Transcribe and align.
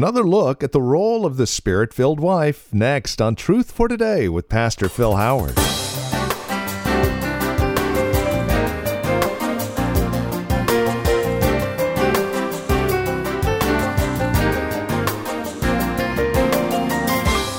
Another 0.00 0.22
look 0.22 0.64
at 0.64 0.72
the 0.72 0.80
role 0.80 1.26
of 1.26 1.36
the 1.36 1.46
spirit 1.46 1.92
filled 1.92 2.20
wife 2.20 2.72
next 2.72 3.20
on 3.20 3.34
Truth 3.34 3.70
for 3.70 3.86
Today 3.86 4.30
with 4.30 4.48
Pastor 4.48 4.88
Phil 4.88 5.16
Howard. 5.16 5.58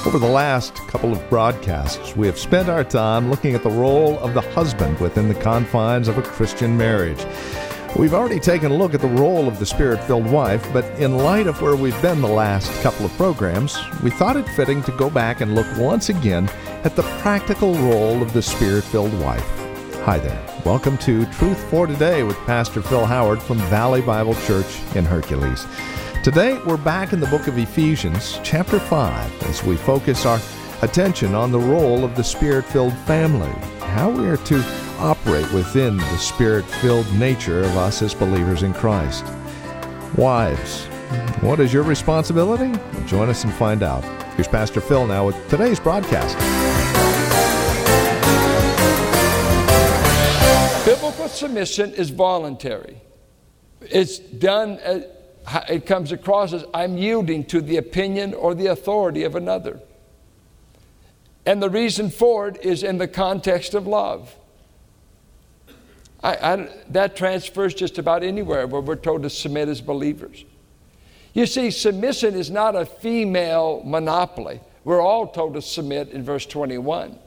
Over 0.03 0.17
the 0.17 0.27
last 0.27 0.73
couple 0.87 1.13
of 1.13 1.29
broadcasts, 1.29 2.15
we 2.15 2.25
have 2.25 2.39
spent 2.39 2.69
our 2.69 2.83
time 2.83 3.29
looking 3.29 3.53
at 3.53 3.61
the 3.61 3.69
role 3.69 4.17
of 4.17 4.33
the 4.33 4.41
husband 4.41 4.99
within 4.99 5.27
the 5.27 5.35
confines 5.35 6.07
of 6.07 6.17
a 6.17 6.23
Christian 6.23 6.75
marriage. 6.75 7.23
We've 7.97 8.13
already 8.13 8.39
taken 8.39 8.71
a 8.71 8.75
look 8.75 8.93
at 8.93 9.01
the 9.01 9.07
role 9.07 9.49
of 9.49 9.59
the 9.59 9.65
spirit 9.65 10.01
filled 10.05 10.25
wife, 10.25 10.65
but 10.71 10.85
in 10.97 11.17
light 11.17 11.45
of 11.45 11.61
where 11.61 11.75
we've 11.75 12.01
been 12.01 12.21
the 12.21 12.27
last 12.27 12.71
couple 12.81 13.05
of 13.05 13.11
programs, 13.13 13.77
we 14.01 14.09
thought 14.09 14.37
it 14.37 14.47
fitting 14.49 14.81
to 14.83 14.93
go 14.93 15.09
back 15.09 15.41
and 15.41 15.53
look 15.53 15.67
once 15.77 16.07
again 16.07 16.49
at 16.85 16.95
the 16.95 17.03
practical 17.19 17.75
role 17.75 18.21
of 18.21 18.31
the 18.31 18.41
spirit 18.41 18.85
filled 18.85 19.13
wife. 19.19 19.45
Hi 20.05 20.19
there. 20.19 20.41
Welcome 20.65 20.97
to 20.99 21.25
Truth 21.33 21.61
for 21.69 21.85
Today 21.85 22.23
with 22.23 22.37
Pastor 22.45 22.81
Phil 22.81 23.05
Howard 23.05 23.41
from 23.41 23.57
Valley 23.57 24.01
Bible 24.01 24.35
Church 24.45 24.79
in 24.95 25.03
Hercules. 25.03 25.67
Today, 26.23 26.57
we're 26.65 26.77
back 26.77 27.11
in 27.11 27.19
the 27.19 27.27
book 27.27 27.47
of 27.47 27.57
Ephesians, 27.57 28.39
chapter 28.41 28.79
5, 28.79 29.43
as 29.43 29.63
we 29.65 29.75
focus 29.75 30.25
our 30.25 30.39
attention 30.81 31.35
on 31.35 31.51
the 31.51 31.59
role 31.59 32.05
of 32.05 32.15
the 32.15 32.23
spirit 32.23 32.63
filled 32.63 32.97
family, 32.99 33.51
how 33.79 34.09
we 34.09 34.27
are 34.27 34.37
to 34.37 34.63
operate 35.01 35.51
within 35.51 35.97
the 35.97 36.17
spirit 36.17 36.63
filled 36.63 37.11
nature 37.15 37.61
of 37.61 37.75
us 37.75 38.01
as 38.03 38.13
believers 38.13 38.61
in 38.61 38.73
Christ. 38.73 39.25
Wives, 40.15 40.85
what 41.41 41.59
is 41.59 41.73
your 41.73 41.83
responsibility? 41.83 42.71
Join 43.07 43.27
us 43.27 43.43
and 43.43 43.51
find 43.53 43.81
out. 43.81 44.03
Here's 44.35 44.47
Pastor 44.47 44.79
Phil 44.79 45.07
now 45.07 45.25
with 45.25 45.49
today's 45.49 45.79
broadcast. 45.79 46.37
Biblical 50.85 51.27
submission 51.29 51.93
is 51.93 52.11
voluntary. 52.11 53.01
It's 53.81 54.19
done, 54.19 54.79
uh, 54.85 55.01
it 55.67 55.87
comes 55.87 56.11
across 56.11 56.53
as 56.53 56.63
I'm 56.73 56.97
yielding 56.97 57.45
to 57.45 57.61
the 57.61 57.77
opinion 57.77 58.35
or 58.35 58.53
the 58.53 58.67
authority 58.67 59.23
of 59.23 59.35
another. 59.35 59.79
And 61.45 61.61
the 61.61 61.69
reason 61.69 62.11
for 62.11 62.47
it 62.49 62.63
is 62.63 62.83
in 62.83 62.99
the 62.99 63.07
context 63.07 63.73
of 63.73 63.87
love. 63.87 64.35
I, 66.23 66.35
I, 66.35 66.69
that 66.89 67.15
transfers 67.15 67.73
just 67.73 67.97
about 67.97 68.23
anywhere 68.23 68.67
where 68.67 68.81
we're 68.81 68.95
told 68.95 69.23
to 69.23 69.29
submit 69.29 69.69
as 69.69 69.81
believers. 69.81 70.45
You 71.33 71.45
see, 71.45 71.71
submission 71.71 72.35
is 72.35 72.51
not 72.51 72.75
a 72.75 72.85
female 72.85 73.81
monopoly. 73.85 74.59
We're 74.83 75.01
all 75.01 75.27
told 75.27 75.53
to 75.55 75.61
submit 75.61 76.09
in 76.09 76.23
verse 76.23 76.45
21. 76.45 77.17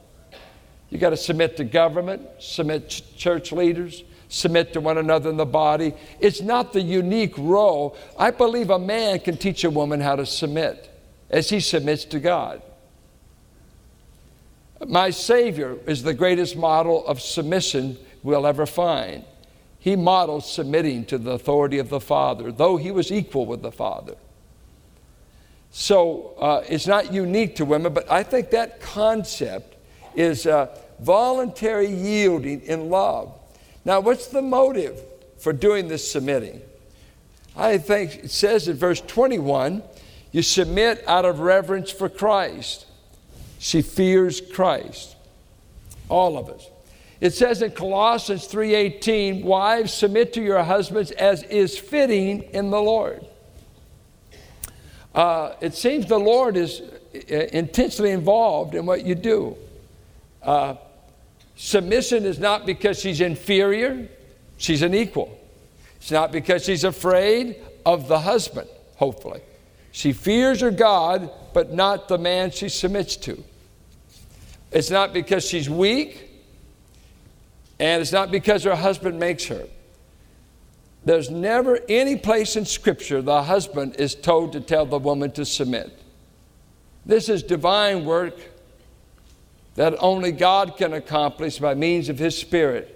You 0.89 0.97
got 0.97 1.09
to 1.09 1.17
submit 1.17 1.57
to 1.57 1.63
government, 1.63 2.21
submit 2.39 2.89
to 2.89 3.15
church 3.17 3.51
leaders, 3.51 4.03
submit 4.29 4.73
to 4.73 4.81
one 4.81 4.97
another 4.97 5.29
in 5.29 5.37
the 5.37 5.45
body. 5.45 5.93
It's 6.19 6.41
not 6.41 6.73
the 6.73 6.81
unique 6.81 7.37
role. 7.37 7.97
I 8.17 8.31
believe 8.31 8.69
a 8.69 8.79
man 8.79 9.19
can 9.19 9.37
teach 9.37 9.63
a 9.63 9.69
woman 9.69 9.99
how 9.99 10.15
to 10.15 10.25
submit 10.25 10.89
as 11.29 11.49
he 11.49 11.59
submits 11.59 12.05
to 12.05 12.19
God. 12.19 12.61
My 14.87 15.09
Savior 15.09 15.77
is 15.87 16.03
the 16.03 16.13
greatest 16.13 16.55
model 16.55 17.05
of 17.07 17.21
submission 17.21 17.97
we'll 18.25 18.47
ever 18.47 18.65
find. 18.65 19.23
He 19.77 19.95
modeled 19.95 20.43
submitting 20.43 21.05
to 21.05 21.17
the 21.19 21.31
authority 21.31 21.77
of 21.77 21.89
the 21.89 21.99
Father, 21.99 22.51
though 22.51 22.75
he 22.75 22.89
was 22.89 23.11
equal 23.11 23.45
with 23.45 23.61
the 23.61 23.71
Father. 23.71 24.15
So 25.69 26.33
uh, 26.39 26.63
it's 26.67 26.87
not 26.87 27.13
unique 27.13 27.55
to 27.57 27.65
women, 27.65 27.93
but 27.93 28.11
I 28.11 28.23
think 28.23 28.49
that 28.49 28.81
concept 28.81 29.75
is 30.15 30.47
uh, 30.47 30.75
voluntary 30.99 31.87
yielding 31.87 32.61
in 32.61 32.89
love. 32.89 33.31
Now, 33.83 33.99
what's 33.99 34.27
the 34.27 34.41
motive 34.41 34.99
for 35.37 35.53
doing 35.53 35.87
this 35.87 36.09
submitting? 36.09 36.61
I 37.55 37.77
think 37.77 38.15
it 38.15 38.31
says 38.31 38.67
in 38.67 38.75
verse 38.75 39.01
21 39.01 39.83
you 40.31 40.41
submit 40.41 41.03
out 41.07 41.25
of 41.25 41.41
reverence 41.41 41.91
for 41.91 42.09
Christ. 42.09 42.87
She 43.59 43.83
fears 43.83 44.41
Christ. 44.41 45.15
All 46.09 46.37
of 46.37 46.49
us. 46.49 46.67
It 47.21 47.33
says 47.33 47.61
in 47.61 47.71
Colossians 47.71 48.45
3:18, 48.45 49.43
"Wives, 49.43 49.93
submit 49.93 50.33
to 50.33 50.41
your 50.41 50.63
husbands 50.63 51.11
as 51.11 51.43
is 51.43 51.77
fitting 51.77 52.43
in 52.53 52.71
the 52.71 52.81
Lord." 52.81 53.25
Uh, 55.13 55.53
it 55.61 55.73
seems 55.73 56.07
the 56.07 56.19
Lord 56.19 56.57
is 56.57 56.81
uh, 56.81 57.35
intensely 57.53 58.11
involved 58.11 58.75
in 58.75 58.85
what 58.85 59.05
you 59.05 59.15
do. 59.15 59.55
Uh, 60.43 60.75
submission 61.55 62.25
is 62.25 62.37
not 62.37 62.65
because 62.65 62.99
she's 62.99 63.21
inferior; 63.21 64.09
she's 64.57 64.81
an 64.81 64.93
equal. 64.93 65.39
It's 65.97 66.11
not 66.11 66.33
because 66.33 66.65
she's 66.65 66.83
afraid 66.83 67.55
of 67.85 68.09
the 68.09 68.19
husband. 68.19 68.67
Hopefully, 68.97 69.41
she 69.91 70.11
fears 70.11 70.59
her 70.59 70.71
God, 70.71 71.29
but 71.53 71.73
not 71.73 72.09
the 72.09 72.17
man 72.17 72.51
she 72.51 72.67
submits 72.67 73.15
to. 73.17 73.41
It's 74.71 74.89
not 74.89 75.13
because 75.13 75.47
she's 75.47 75.69
weak 75.69 76.24
and 77.79 78.01
it's 78.01 78.11
not 78.11 78.31
because 78.31 78.63
her 78.63 78.75
husband 78.75 79.19
makes 79.19 79.45
her. 79.45 79.67
There's 81.03 81.29
never 81.29 81.79
any 81.87 82.15
place 82.15 82.55
in 82.55 82.65
Scripture 82.65 83.21
the 83.21 83.43
husband 83.43 83.95
is 83.97 84.15
told 84.15 84.53
to 84.53 84.61
tell 84.61 84.85
the 84.85 84.97
woman 84.97 85.31
to 85.33 85.45
submit. 85.45 85.99
This 87.05 87.29
is 87.29 87.43
divine 87.43 88.05
work 88.05 88.35
that 89.75 89.95
only 89.99 90.31
God 90.31 90.77
can 90.77 90.93
accomplish 90.93 91.59
by 91.59 91.75
means 91.75 92.09
of 92.09 92.17
His 92.17 92.37
Spirit. 92.37 92.91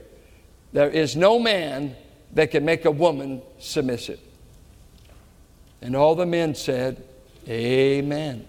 There 0.73 0.89
is 0.89 1.15
no 1.15 1.39
man 1.39 1.95
that 2.33 2.51
can 2.51 2.65
make 2.65 2.85
a 2.85 2.91
woman 2.91 3.41
submissive. 3.59 4.19
And 5.81 5.95
all 5.95 6.15
the 6.15 6.25
men 6.25 6.55
said, 6.55 7.03
Amen. 7.47 8.45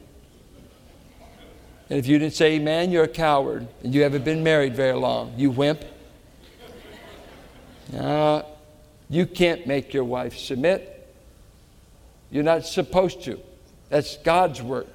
And 1.90 1.98
if 1.98 2.06
you 2.06 2.18
didn't 2.18 2.34
say 2.34 2.54
amen, 2.54 2.92
you're 2.92 3.04
a 3.04 3.08
coward 3.08 3.66
and 3.82 3.92
you 3.92 4.02
haven't 4.02 4.24
been 4.24 4.44
married 4.44 4.76
very 4.76 4.96
long, 4.96 5.34
you 5.36 5.50
wimp. 5.50 5.84
Uh, 7.96 8.42
you 9.08 9.26
can't 9.26 9.66
make 9.66 9.92
your 9.92 10.04
wife 10.04 10.36
submit. 10.36 10.96
You're 12.30 12.44
not 12.44 12.64
supposed 12.64 13.24
to. 13.24 13.40
That's 13.88 14.16
God's 14.18 14.62
work. 14.62 14.86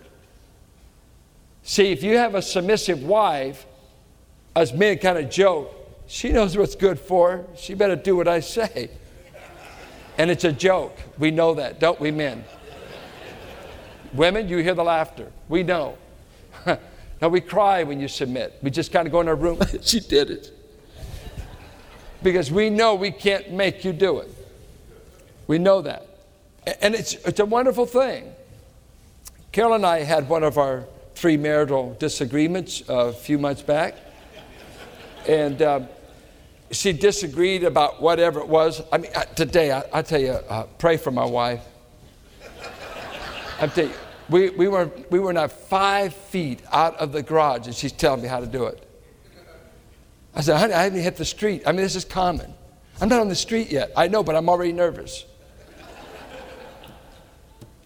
See, 1.64 1.92
if 1.92 2.04
you 2.04 2.18
have 2.18 2.36
a 2.36 2.42
submissive 2.42 3.04
wife, 3.04 3.66
as 4.56 4.72
men 4.72 4.98
kind 5.00 5.18
of 5.18 5.30
joke, 5.30 5.74
she 6.08 6.32
knows 6.32 6.58
what's 6.58 6.76
good 6.76 7.00
for 7.00 7.32
her. 7.32 7.46
She 7.58 7.74
better 7.74 7.96
do 7.96 8.16
what 8.16 8.28
I 8.28 8.40
say. 8.40 8.90
And 10.18 10.32
it's 10.32 10.46
a 10.46 10.52
joke. 10.52 10.98
We 11.18 11.32
know 11.32 11.56
that, 11.56 11.80
don't 11.80 12.00
we, 12.00 12.12
men? 12.12 12.46
Women, 14.14 14.48
you 14.48 14.60
hear 14.60 14.76
the 14.76 14.84
laughter. 14.84 15.30
We 15.50 15.64
know. 15.64 15.98
now, 16.66 17.28
we 17.28 17.42
cry 17.42 17.84
when 17.84 18.00
you 18.00 18.08
submit. 18.08 18.58
We 18.62 18.70
just 18.70 18.94
kind 18.94 19.08
of 19.08 19.12
go 19.12 19.20
in 19.20 19.28
our 19.28 19.36
room. 19.36 19.60
she 19.82 20.00
did 20.00 20.30
it 20.30 20.55
because 22.26 22.52
we 22.52 22.72
know 22.72 22.96
we 22.96 23.12
can't 23.12 23.52
make 23.52 23.86
you 23.86 23.94
do 23.94 24.18
it. 24.18 24.32
We 25.46 25.60
know 25.60 25.84
that. 25.84 26.08
And 26.82 26.96
it's, 26.96 27.14
it's 27.14 27.40
a 27.40 27.46
wonderful 27.46 27.86
thing. 27.86 28.34
Carol 29.52 29.76
and 29.76 29.86
I 29.86 30.00
had 30.00 30.28
one 30.28 30.44
of 30.44 30.58
our 30.58 30.86
three 31.14 31.38
marital 31.38 31.96
disagreements 32.00 32.82
a 32.90 33.14
few 33.14 33.38
months 33.38 33.62
back. 33.62 33.96
And 35.28 35.62
um, 35.62 35.88
she 36.72 36.94
disagreed 36.94 37.64
about 37.64 38.02
whatever 38.02 38.40
it 38.40 38.48
was. 38.48 38.82
I 38.92 38.98
mean, 38.98 39.12
today, 39.36 39.72
I, 39.72 39.84
I 39.94 40.02
tell 40.02 40.20
you, 40.20 40.32
uh, 40.32 40.64
pray 40.80 40.98
for 40.98 41.12
my 41.12 41.26
wife. 41.26 41.64
I'm 43.62 43.70
telling 43.70 43.92
you, 43.92 43.98
we, 44.30 44.50
we, 44.50 44.68
were, 44.68 44.90
we 45.12 45.20
were 45.20 45.32
not 45.32 45.52
five 45.52 46.12
feet 46.12 46.64
out 46.72 46.96
of 46.96 47.12
the 47.12 47.22
garage, 47.22 47.68
and 47.68 47.76
she's 47.76 47.92
telling 47.92 48.24
me 48.24 48.28
how 48.28 48.40
to 48.40 48.48
do 48.48 48.66
it. 48.66 48.82
I 50.36 50.42
said, 50.42 50.58
honey, 50.58 50.74
I 50.74 50.84
haven't 50.84 51.00
hit 51.02 51.16
the 51.16 51.26
street. 51.26 51.64
I 51.66 51.72
mean, 51.72 51.82
this 51.82 51.96
is 51.96 52.04
common. 52.04 52.54
I'm 53.00 53.10
not 53.10 53.22
on 53.22 53.30
the 53.30 53.36
street 53.36 53.72
yet. 53.72 53.92
I 53.96 54.08
know, 54.08 54.22
but 54.24 54.36
I'm 54.36 54.50
already 54.50 54.74
nervous. 54.74 55.26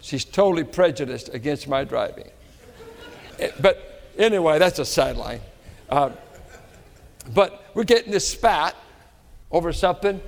She's 0.00 0.24
totally 0.24 0.64
prejudiced 0.64 1.32
against 1.32 1.68
my 1.68 1.84
driving. 1.84 2.28
Eh, 3.38 3.50
but 3.60 4.02
anyway, 4.18 4.58
that's 4.58 4.78
a 4.78 4.84
sideline. 4.84 5.40
Uh, 5.88 6.10
but 7.34 7.64
we're 7.74 7.84
getting 7.84 8.10
this 8.10 8.28
spat 8.28 8.74
over 9.50 9.72
something, 9.72 10.20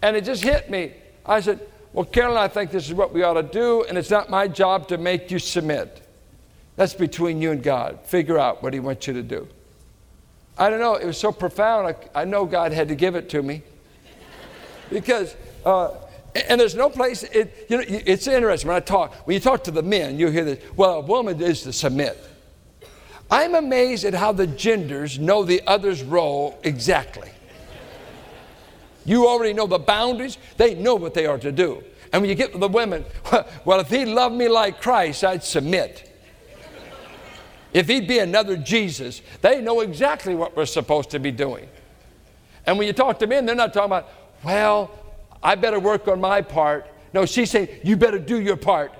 and 0.00 0.16
it 0.16 0.24
just 0.24 0.42
hit 0.42 0.70
me. 0.70 0.92
I 1.26 1.40
said, 1.40 1.60
Well, 1.92 2.04
Carolyn, 2.04 2.38
I 2.38 2.48
think 2.48 2.70
this 2.70 2.86
is 2.86 2.94
what 2.94 3.12
we 3.12 3.22
ought 3.22 3.34
to 3.34 3.42
do, 3.42 3.84
and 3.84 3.98
it's 3.98 4.10
not 4.10 4.30
my 4.30 4.48
job 4.48 4.88
to 4.88 4.98
make 4.98 5.30
you 5.30 5.38
submit. 5.38 6.06
That's 6.76 6.94
between 6.94 7.42
you 7.42 7.50
and 7.50 7.62
God. 7.62 8.00
Figure 8.04 8.38
out 8.38 8.62
what 8.62 8.72
He 8.72 8.80
wants 8.80 9.06
you 9.06 9.14
to 9.14 9.22
do. 9.22 9.48
I 10.58 10.70
don't 10.70 10.80
know, 10.80 10.94
it 10.94 11.06
was 11.06 11.18
so 11.18 11.32
profound. 11.32 11.96
I, 12.14 12.22
I 12.22 12.24
know 12.24 12.44
God 12.44 12.72
had 12.72 12.88
to 12.88 12.94
give 12.94 13.14
it 13.14 13.28
to 13.30 13.42
me. 13.42 13.62
because 14.90 15.34
uh, 15.64 15.94
And 16.48 16.60
there's 16.60 16.74
no 16.74 16.88
place, 16.88 17.22
it, 17.24 17.66
you 17.68 17.78
know, 17.78 17.84
it's 17.86 18.26
interesting 18.26 18.68
when 18.68 18.76
I 18.76 18.80
talk, 18.80 19.14
when 19.26 19.34
you 19.34 19.40
talk 19.40 19.64
to 19.64 19.70
the 19.70 19.82
men, 19.82 20.18
you 20.18 20.28
hear 20.28 20.44
this, 20.44 20.64
well, 20.76 20.94
a 20.94 21.00
woman 21.00 21.40
is 21.40 21.62
to 21.62 21.72
submit. 21.72 22.18
I'm 23.30 23.54
amazed 23.54 24.04
at 24.04 24.14
how 24.14 24.32
the 24.32 24.46
genders 24.46 25.18
know 25.18 25.42
the 25.42 25.62
other's 25.66 26.02
role 26.02 26.58
exactly. 26.62 27.30
You 29.04 29.26
already 29.26 29.52
know 29.52 29.66
the 29.66 29.78
boundaries, 29.78 30.38
they 30.58 30.74
know 30.74 30.94
what 30.94 31.14
they 31.14 31.26
are 31.26 31.38
to 31.38 31.50
do. 31.50 31.82
And 32.12 32.20
when 32.20 32.28
you 32.28 32.34
get 32.34 32.52
to 32.52 32.58
the 32.58 32.68
women, 32.68 33.04
well, 33.64 33.80
if 33.80 33.88
he 33.88 34.04
loved 34.04 34.34
me 34.34 34.48
like 34.48 34.80
Christ, 34.80 35.24
I'd 35.24 35.42
submit. 35.42 36.11
If 37.72 37.88
he'd 37.88 38.06
be 38.06 38.18
another 38.18 38.56
Jesus, 38.56 39.22
they 39.40 39.60
know 39.60 39.80
exactly 39.80 40.34
what 40.34 40.56
we're 40.56 40.66
supposed 40.66 41.10
to 41.10 41.18
be 41.18 41.30
doing. 41.30 41.68
And 42.66 42.78
when 42.78 42.86
you 42.86 42.92
talk 42.92 43.18
to 43.20 43.26
men, 43.26 43.46
they're 43.46 43.54
not 43.54 43.72
talking 43.72 43.86
about, 43.86 44.08
well, 44.44 44.90
I 45.42 45.54
better 45.54 45.80
work 45.80 46.06
on 46.06 46.20
my 46.20 46.42
part. 46.42 46.86
No, 47.12 47.26
she's 47.26 47.50
saying, 47.50 47.68
you 47.82 47.96
better 47.96 48.18
do 48.18 48.40
your 48.40 48.56
part. 48.56 48.92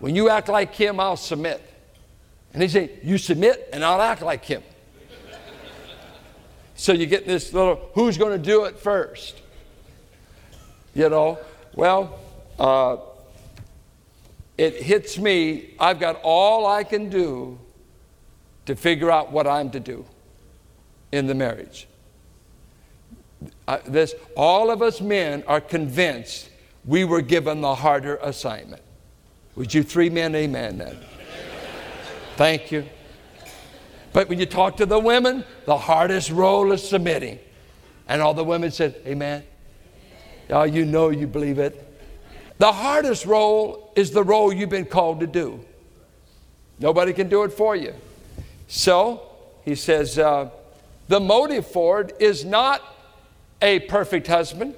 When 0.00 0.16
you 0.16 0.28
act 0.28 0.48
like 0.48 0.74
him, 0.74 0.98
I'll 0.98 1.16
submit. 1.16 1.62
And 2.52 2.62
he's 2.62 2.72
saying, 2.72 2.90
you 3.02 3.18
submit 3.18 3.68
and 3.72 3.84
I'll 3.84 4.00
act 4.00 4.22
like 4.22 4.44
him. 4.44 4.62
so 6.74 6.92
you 6.92 7.06
get 7.06 7.26
this 7.26 7.52
little, 7.52 7.90
who's 7.94 8.16
going 8.18 8.32
to 8.32 8.42
do 8.42 8.64
it 8.64 8.78
first? 8.78 9.42
You 10.94 11.10
know, 11.10 11.38
well, 11.74 12.18
uh, 12.58 12.96
it 14.56 14.82
hits 14.82 15.18
me. 15.18 15.74
I've 15.78 16.00
got 16.00 16.20
all 16.22 16.66
I 16.66 16.82
can 16.82 17.10
do 17.10 17.58
to 18.66 18.76
figure 18.76 19.10
out 19.10 19.32
what 19.32 19.46
I'm 19.46 19.70
to 19.70 19.80
do 19.80 20.04
in 21.12 21.26
the 21.26 21.34
marriage. 21.34 21.88
Uh, 23.66 23.78
this, 23.86 24.14
all 24.36 24.70
of 24.70 24.82
us 24.82 25.00
men 25.00 25.42
are 25.46 25.60
convinced 25.60 26.50
we 26.84 27.04
were 27.04 27.20
given 27.20 27.60
the 27.60 27.74
harder 27.74 28.16
assignment. 28.16 28.82
Would 29.56 29.74
you 29.74 29.82
three 29.82 30.10
men 30.10 30.34
amen 30.34 30.78
that? 30.78 30.96
Thank 32.36 32.70
you. 32.70 32.84
But 34.12 34.28
when 34.28 34.38
you 34.38 34.46
talk 34.46 34.76
to 34.78 34.86
the 34.86 34.98
women, 34.98 35.44
the 35.64 35.76
hardest 35.76 36.30
role 36.30 36.72
is 36.72 36.86
submitting. 36.86 37.38
And 38.08 38.22
all 38.22 38.34
the 38.34 38.44
women 38.44 38.70
said, 38.70 39.00
Amen. 39.06 39.42
Oh, 40.50 40.62
you 40.62 40.84
know 40.84 41.10
you 41.10 41.26
believe 41.26 41.58
it. 41.58 41.82
The 42.58 42.72
hardest 42.72 43.26
role 43.26 43.92
is 43.96 44.12
the 44.12 44.22
role 44.22 44.52
you've 44.52 44.70
been 44.70 44.86
called 44.86 45.20
to 45.20 45.26
do. 45.26 45.64
Nobody 46.78 47.12
can 47.12 47.28
do 47.28 47.42
it 47.42 47.52
for 47.52 47.74
you. 47.74 47.94
So, 48.68 49.22
he 49.64 49.74
says, 49.74 50.18
uh, 50.18 50.50
the 51.08 51.20
motive 51.20 51.66
for 51.66 52.00
it 52.00 52.16
is 52.18 52.44
not 52.44 52.82
a 53.62 53.80
perfect 53.80 54.26
husband, 54.26 54.74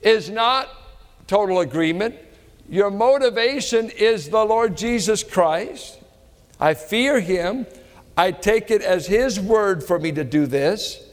is 0.00 0.30
not 0.30 0.68
total 1.26 1.60
agreement. 1.60 2.14
Your 2.68 2.90
motivation 2.90 3.90
is 3.90 4.28
the 4.28 4.44
Lord 4.44 4.76
Jesus 4.76 5.24
Christ. 5.24 5.98
I 6.60 6.74
fear 6.74 7.20
him. 7.20 7.66
I 8.16 8.32
take 8.32 8.70
it 8.70 8.82
as 8.82 9.06
his 9.06 9.38
word 9.38 9.82
for 9.82 9.98
me 9.98 10.12
to 10.12 10.24
do 10.24 10.46
this. 10.46 11.04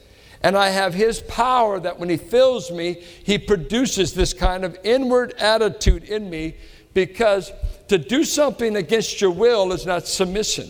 And 0.41 0.55
I 0.55 0.69
have 0.69 0.93
his 0.93 1.21
power 1.21 1.79
that 1.79 1.99
when 1.99 2.09
he 2.09 2.17
fills 2.17 2.71
me, 2.71 3.03
he 3.23 3.37
produces 3.37 4.13
this 4.13 4.33
kind 4.33 4.63
of 4.63 4.77
inward 4.83 5.33
attitude 5.39 6.03
in 6.03 6.29
me 6.29 6.55
because 6.95 7.51
to 7.89 7.99
do 7.99 8.23
something 8.23 8.75
against 8.75 9.21
your 9.21 9.29
will 9.29 9.71
is 9.71 9.85
not 9.85 10.07
submission. 10.07 10.67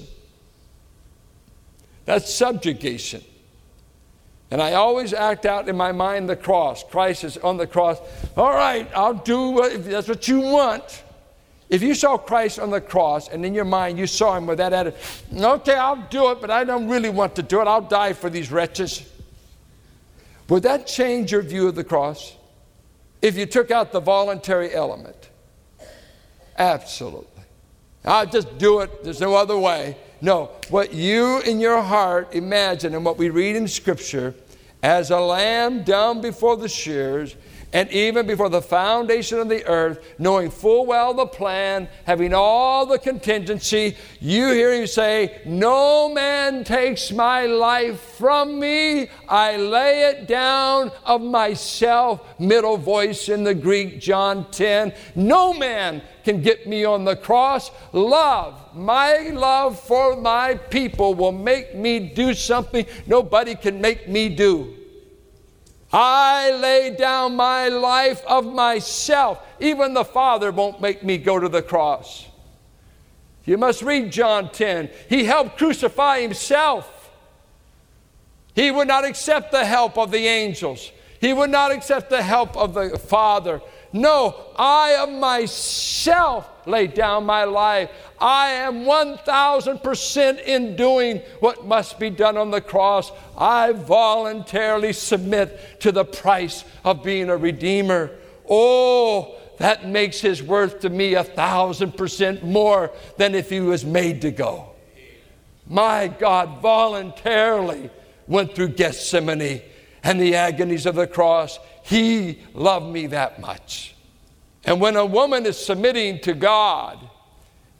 That's 2.03 2.33
subjugation. 2.33 3.23
And 4.51 4.61
I 4.61 4.73
always 4.73 5.13
act 5.13 5.45
out 5.45 5.69
in 5.69 5.77
my 5.77 5.91
mind 5.91 6.27
the 6.27 6.35
cross. 6.35 6.83
Christ 6.83 7.23
is 7.23 7.37
on 7.37 7.57
the 7.57 7.67
cross. 7.67 7.99
All 8.35 8.51
right, 8.51 8.89
I'll 8.93 9.13
do 9.13 9.49
what, 9.51 9.85
that's 9.85 10.09
what 10.09 10.27
you 10.27 10.41
want. 10.41 11.03
If 11.69 11.81
you 11.81 11.95
saw 11.95 12.17
Christ 12.17 12.59
on 12.59 12.69
the 12.69 12.81
cross 12.81 13.29
and 13.29 13.45
in 13.45 13.53
your 13.53 13.65
mind 13.65 13.97
you 13.97 14.05
saw 14.05 14.35
him 14.35 14.45
with 14.45 14.57
that 14.57 14.73
attitude, 14.73 14.99
okay, 15.33 15.75
I'll 15.75 16.07
do 16.09 16.31
it, 16.31 16.41
but 16.41 16.51
I 16.51 16.63
don't 16.63 16.87
really 16.87 17.09
want 17.09 17.35
to 17.35 17.43
do 17.43 17.61
it. 17.61 17.67
I'll 17.67 17.81
die 17.81 18.13
for 18.13 18.29
these 18.29 18.51
wretches. 18.51 19.07
Would 20.49 20.63
that 20.63 20.85
change 20.85 21.31
your 21.31 21.41
view 21.41 21.67
of 21.67 21.75
the 21.75 21.83
cross? 21.83 22.35
If 23.21 23.35
you 23.37 23.45
took 23.45 23.71
out 23.71 23.91
the 23.91 23.99
voluntary 23.99 24.73
element? 24.73 25.29
Absolutely. 26.57 27.43
I'll 28.03 28.25
just 28.25 28.57
do 28.57 28.81
it. 28.81 29.03
There's 29.03 29.19
no 29.19 29.35
other 29.35 29.57
way. 29.57 29.97
No, 30.21 30.51
what 30.69 30.93
you 30.93 31.39
in 31.41 31.59
your 31.59 31.81
heart 31.81 32.33
imagine 32.33 32.95
and 32.95 33.03
what 33.03 33.17
we 33.17 33.29
read 33.29 33.55
in 33.55 33.67
Scripture 33.67 34.33
as 34.81 35.11
a 35.11 35.19
lamb 35.19 35.83
down 35.83 36.21
before 36.21 36.55
the 36.55 36.69
shears, 36.69 37.35
and 37.75 37.91
even 37.91 38.25
before 38.25 38.47
the 38.47 38.61
foundation 38.61 39.37
of 39.37 39.49
the 39.49 39.65
earth, 39.65 39.99
knowing 40.17 40.49
full 40.49 40.85
well 40.85 41.13
the 41.13 41.25
plan, 41.25 41.89
having 42.05 42.33
all 42.33 42.85
the 42.85 42.97
contingency, 42.97 43.97
you 44.21 44.47
hear 44.51 44.71
him 44.71 44.87
say, 44.87 45.41
No 45.43 46.07
man 46.07 46.63
takes 46.63 47.11
my 47.11 47.47
life 47.47 47.99
from 47.99 48.61
me. 48.61 49.09
I 49.27 49.57
lay 49.57 50.03
it 50.03 50.25
down 50.25 50.89
of 51.03 51.21
myself. 51.21 52.21
Middle 52.39 52.77
voice 52.77 53.27
in 53.27 53.43
the 53.43 53.53
Greek, 53.53 53.99
John 53.99 54.49
10. 54.51 54.93
No 55.15 55.53
man 55.53 56.01
can 56.23 56.41
get 56.41 56.65
me 56.65 56.85
on 56.85 57.03
the 57.03 57.17
cross. 57.17 57.71
Love, 57.91 58.73
my 58.73 59.31
love 59.33 59.77
for 59.77 60.15
my 60.15 60.55
people 60.55 61.13
will 61.13 61.33
make 61.33 61.75
me 61.75 61.99
do 61.99 62.33
something 62.33 62.85
nobody 63.05 63.53
can 63.53 63.81
make 63.81 64.07
me 64.07 64.29
do. 64.29 64.84
I 65.97 66.51
lay 66.51 66.89
down 66.89 67.37
my 67.37 67.69
life 67.69 68.21
of 68.27 68.45
myself. 68.45 69.41
Even 69.61 69.93
the 69.93 70.03
Father 70.03 70.51
won't 70.51 70.81
make 70.81 71.05
me 71.05 71.17
go 71.17 71.39
to 71.39 71.47
the 71.47 71.61
cross. 71.61 72.27
You 73.45 73.57
must 73.57 73.81
read 73.81 74.11
John 74.11 74.51
10. 74.51 74.89
He 75.07 75.23
helped 75.23 75.57
crucify 75.57 76.19
himself. 76.19 77.11
He 78.53 78.71
would 78.71 78.89
not 78.89 79.05
accept 79.05 79.53
the 79.53 79.63
help 79.63 79.97
of 79.97 80.11
the 80.11 80.27
angels. 80.27 80.91
He 81.21 81.31
would 81.31 81.49
not 81.49 81.71
accept 81.71 82.09
the 82.09 82.23
help 82.23 82.57
of 82.57 82.73
the 82.73 82.99
Father. 82.99 83.61
No, 83.93 84.35
I 84.57 84.97
of 84.99 85.09
myself 85.09 86.49
lay 86.67 86.87
down 86.87 87.25
my 87.25 87.43
life. 87.43 87.89
I 88.19 88.49
am 88.49 88.85
1000% 88.85 90.43
in 90.43 90.75
doing 90.75 91.21
what 91.39 91.65
must 91.65 91.99
be 91.99 92.09
done 92.09 92.37
on 92.37 92.51
the 92.51 92.61
cross. 92.61 93.11
I 93.37 93.71
voluntarily 93.71 94.93
submit 94.93 95.81
to 95.81 95.91
the 95.91 96.05
price 96.05 96.63
of 96.83 97.03
being 97.03 97.29
a 97.29 97.37
redeemer. 97.37 98.11
Oh, 98.49 99.35
that 99.57 99.87
makes 99.87 100.19
his 100.19 100.43
worth 100.43 100.81
to 100.81 100.89
me 100.89 101.13
a 101.13 101.23
thousand 101.23 101.97
percent 101.97 102.43
more 102.43 102.91
than 103.17 103.35
if 103.35 103.49
he 103.49 103.61
was 103.61 103.85
made 103.85 104.21
to 104.21 104.31
go. 104.31 104.69
My 105.67 106.07
God 106.07 106.61
voluntarily 106.61 107.89
went 108.27 108.53
through 108.53 108.69
Gethsemane 108.69 109.61
and 110.03 110.21
the 110.21 110.35
agonies 110.35 110.85
of 110.85 110.95
the 110.95 111.07
cross. 111.07 111.57
He 111.83 112.39
loved 112.53 112.91
me 112.91 113.07
that 113.07 113.39
much. 113.39 113.94
And 114.65 114.81
when 114.81 114.95
a 114.95 115.05
woman 115.05 115.45
is 115.45 115.63
submitting 115.63 116.19
to 116.21 116.33
God 116.33 116.99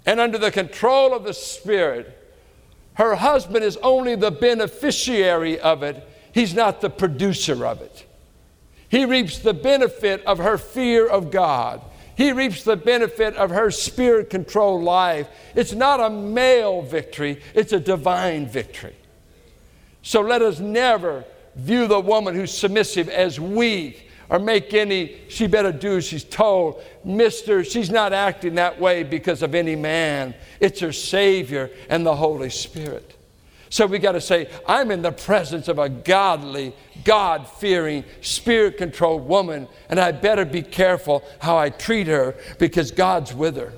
and 0.05 0.19
under 0.19 0.37
the 0.37 0.51
control 0.51 1.13
of 1.13 1.23
the 1.23 1.33
Spirit, 1.33 2.21
her 2.93 3.15
husband 3.15 3.65
is 3.65 3.77
only 3.77 4.15
the 4.15 4.31
beneficiary 4.31 5.59
of 5.59 5.83
it, 5.83 6.07
he's 6.31 6.53
not 6.53 6.81
the 6.81 6.89
producer 6.89 7.65
of 7.65 7.81
it. 7.81 8.05
He 8.87 9.03
reaps 9.03 9.39
the 9.39 9.53
benefit 9.53 10.23
of 10.25 10.37
her 10.37 10.57
fear 10.57 11.07
of 11.07 11.31
God. 11.31 11.81
He 12.15 12.31
reaps 12.31 12.63
the 12.63 12.77
benefit 12.77 13.35
of 13.35 13.49
her 13.49 13.71
spirit 13.71 14.29
controlled 14.29 14.83
life. 14.83 15.27
It's 15.53 15.73
not 15.73 15.99
a 15.99 16.09
male 16.09 16.81
victory, 16.81 17.41
it's 17.53 17.73
a 17.73 17.79
divine 17.79 18.47
victory. 18.47 18.95
So 20.01 20.21
let 20.21 20.41
us 20.41 20.59
never 20.59 21.25
view 21.55 21.87
the 21.87 21.99
woman 21.99 22.35
who's 22.35 22.55
submissive 22.55 23.09
as 23.09 23.39
weak 23.39 24.04
or 24.29 24.39
make 24.39 24.74
any, 24.74 25.17
she 25.29 25.48
better 25.48 25.72
do 25.72 25.98
as 25.98 26.05
she's 26.05 26.24
told. 26.24 26.84
Mister, 27.03 27.63
she's 27.63 27.89
not 27.89 28.13
acting 28.13 28.55
that 28.55 28.79
way 28.79 29.03
because 29.03 29.41
of 29.41 29.53
any 29.55 29.75
man. 29.75 30.34
It's 30.60 30.79
her 30.79 30.91
Savior 30.91 31.70
and 31.89 32.05
the 32.05 32.15
Holy 32.15 32.50
Spirit. 32.50 33.12
So 33.70 33.86
we 33.86 34.00
got 34.00 34.13
to 34.13 34.22
say, 34.22 34.50
I'm 34.67 34.89
in 34.89 35.01
the 35.01 35.12
presence 35.12 35.67
of 35.67 35.79
a 35.79 35.89
godly, 35.89 36.74
God 37.03 37.48
fearing, 37.48 38.05
spirit 38.22 38.77
controlled 38.77 39.27
woman, 39.27 39.67
and 39.89 40.00
I 40.00 40.12
better 40.12 40.46
be 40.46 40.62
careful 40.62 41.24
how 41.39 41.58
I 41.58 41.72
treat 41.72 42.08
her 42.08 42.36
because 42.58 42.91
God's 42.91 43.34
with 43.34 43.58
her. 43.58 43.74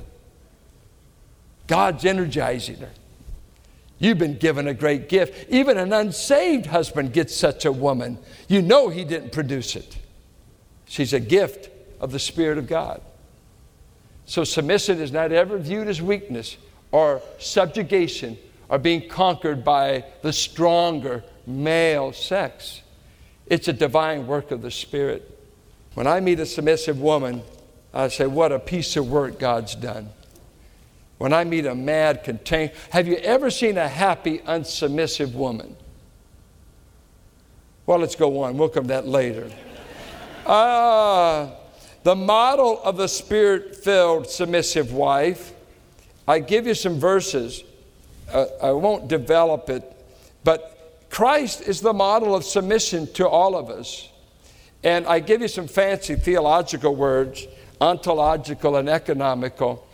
God's 1.65 2.05
energizing 2.05 2.77
her. 2.77 2.91
You've 3.99 4.19
been 4.19 4.37
given 4.37 4.67
a 4.67 4.73
great 4.73 5.09
gift. 5.09 5.49
Even 5.49 5.77
an 5.77 5.91
unsaved 5.91 6.67
husband 6.67 7.11
gets 7.13 7.35
such 7.35 7.65
a 7.65 7.71
woman. 7.71 8.19
You 8.47 8.61
know 8.61 8.89
he 8.89 9.03
didn't 9.03 9.31
produce 9.31 9.75
it. 9.75 9.97
She's 10.87 11.13
a 11.13 11.19
gift 11.19 11.69
of 11.99 12.11
the 12.11 12.19
Spirit 12.19 12.57
of 12.57 12.67
God. 12.67 13.01
So 14.25 14.43
submission 14.43 14.99
is 14.99 15.11
not 15.11 15.31
ever 15.31 15.57
viewed 15.57 15.87
as 15.87 16.01
weakness 16.01 16.57
or 16.91 17.21
subjugation 17.39 18.37
or 18.69 18.77
being 18.77 19.07
conquered 19.07 19.63
by 19.63 20.05
the 20.21 20.33
stronger 20.33 21.23
male 21.45 22.11
sex. 22.11 22.81
It's 23.45 23.67
a 23.67 23.73
divine 23.73 24.27
work 24.27 24.51
of 24.51 24.61
the 24.61 24.71
Spirit. 24.71 25.33
When 25.93 26.07
I 26.07 26.19
meet 26.19 26.39
a 26.39 26.45
submissive 26.45 26.99
woman, 26.99 27.41
I 27.93 28.09
say, 28.09 28.27
What 28.27 28.51
a 28.51 28.59
piece 28.59 28.97
of 28.97 29.09
work 29.09 29.39
God's 29.39 29.75
done. 29.75 30.09
When 31.17 31.33
I 31.33 31.43
meet 31.45 31.65
a 31.65 31.73
mad, 31.73 32.23
contained, 32.23 32.71
have 32.91 33.07
you 33.07 33.15
ever 33.15 33.49
seen 33.49 33.77
a 33.77 33.87
happy, 33.87 34.39
unsubmissive 34.39 35.33
woman? 35.33 35.75
Well, 37.87 37.99
let's 37.99 38.15
go 38.15 38.43
on. 38.43 38.57
We'll 38.57 38.69
come 38.69 38.83
to 38.83 38.89
that 38.89 39.07
later. 39.07 39.49
Uh, 40.47 41.51
the 42.03 42.15
model 42.15 42.81
of 42.83 42.95
the 42.95 43.07
spirit 43.07 43.75
filled 43.75 44.29
submissive 44.29 44.93
wife. 44.93 45.51
I 46.25 46.39
give 46.39 46.65
you 46.65 46.73
some 46.73 46.99
verses. 46.99 47.63
Uh, 48.31 48.45
I 48.61 48.71
won't 48.71 49.09
develop 49.09 49.69
it, 49.69 49.83
but 50.45 51.05
Christ 51.09 51.61
is 51.61 51.81
the 51.81 51.93
model 51.93 52.33
of 52.33 52.45
submission 52.45 53.11
to 53.13 53.27
all 53.27 53.57
of 53.57 53.69
us. 53.69 54.09
And 54.83 55.05
I 55.05 55.19
give 55.19 55.41
you 55.41 55.49
some 55.49 55.67
fancy 55.67 56.15
theological 56.15 56.95
words 56.95 57.45
ontological 57.79 58.77
and 58.77 58.89
economical. 58.89 59.87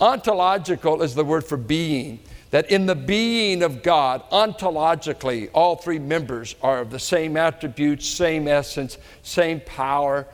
Ontological 0.00 1.02
is 1.02 1.14
the 1.14 1.24
word 1.24 1.44
for 1.44 1.56
being, 1.56 2.20
that 2.54 2.70
in 2.70 2.86
the 2.86 2.94
being 2.94 3.64
of 3.64 3.82
God, 3.82 4.22
ontologically, 4.30 5.50
all 5.52 5.74
three 5.74 5.98
members 5.98 6.54
are 6.62 6.78
of 6.78 6.90
the 6.90 7.00
same 7.00 7.36
attributes, 7.36 8.06
same 8.06 8.46
essence, 8.46 8.96
same 9.24 9.60
power. 9.62 10.24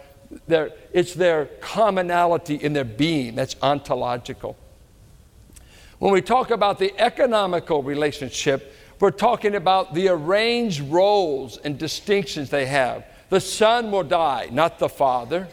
They're, 0.46 0.70
it's 0.92 1.14
their 1.14 1.46
commonality 1.62 2.56
in 2.56 2.74
their 2.74 2.84
being. 2.84 3.36
That's 3.36 3.56
ontological. 3.62 4.58
When 5.98 6.12
we 6.12 6.20
talk 6.20 6.50
about 6.50 6.78
the 6.78 6.92
economical 7.00 7.82
relationship, 7.82 8.74
we're 9.00 9.12
talking 9.12 9.54
about 9.54 9.94
the 9.94 10.08
arranged 10.08 10.82
roles 10.92 11.56
and 11.56 11.78
distinctions 11.78 12.50
they 12.50 12.66
have. 12.66 13.06
The 13.30 13.40
son 13.40 13.90
will 13.90 14.02
die, 14.02 14.50
not 14.52 14.78
the 14.78 14.90
father. 14.90 15.48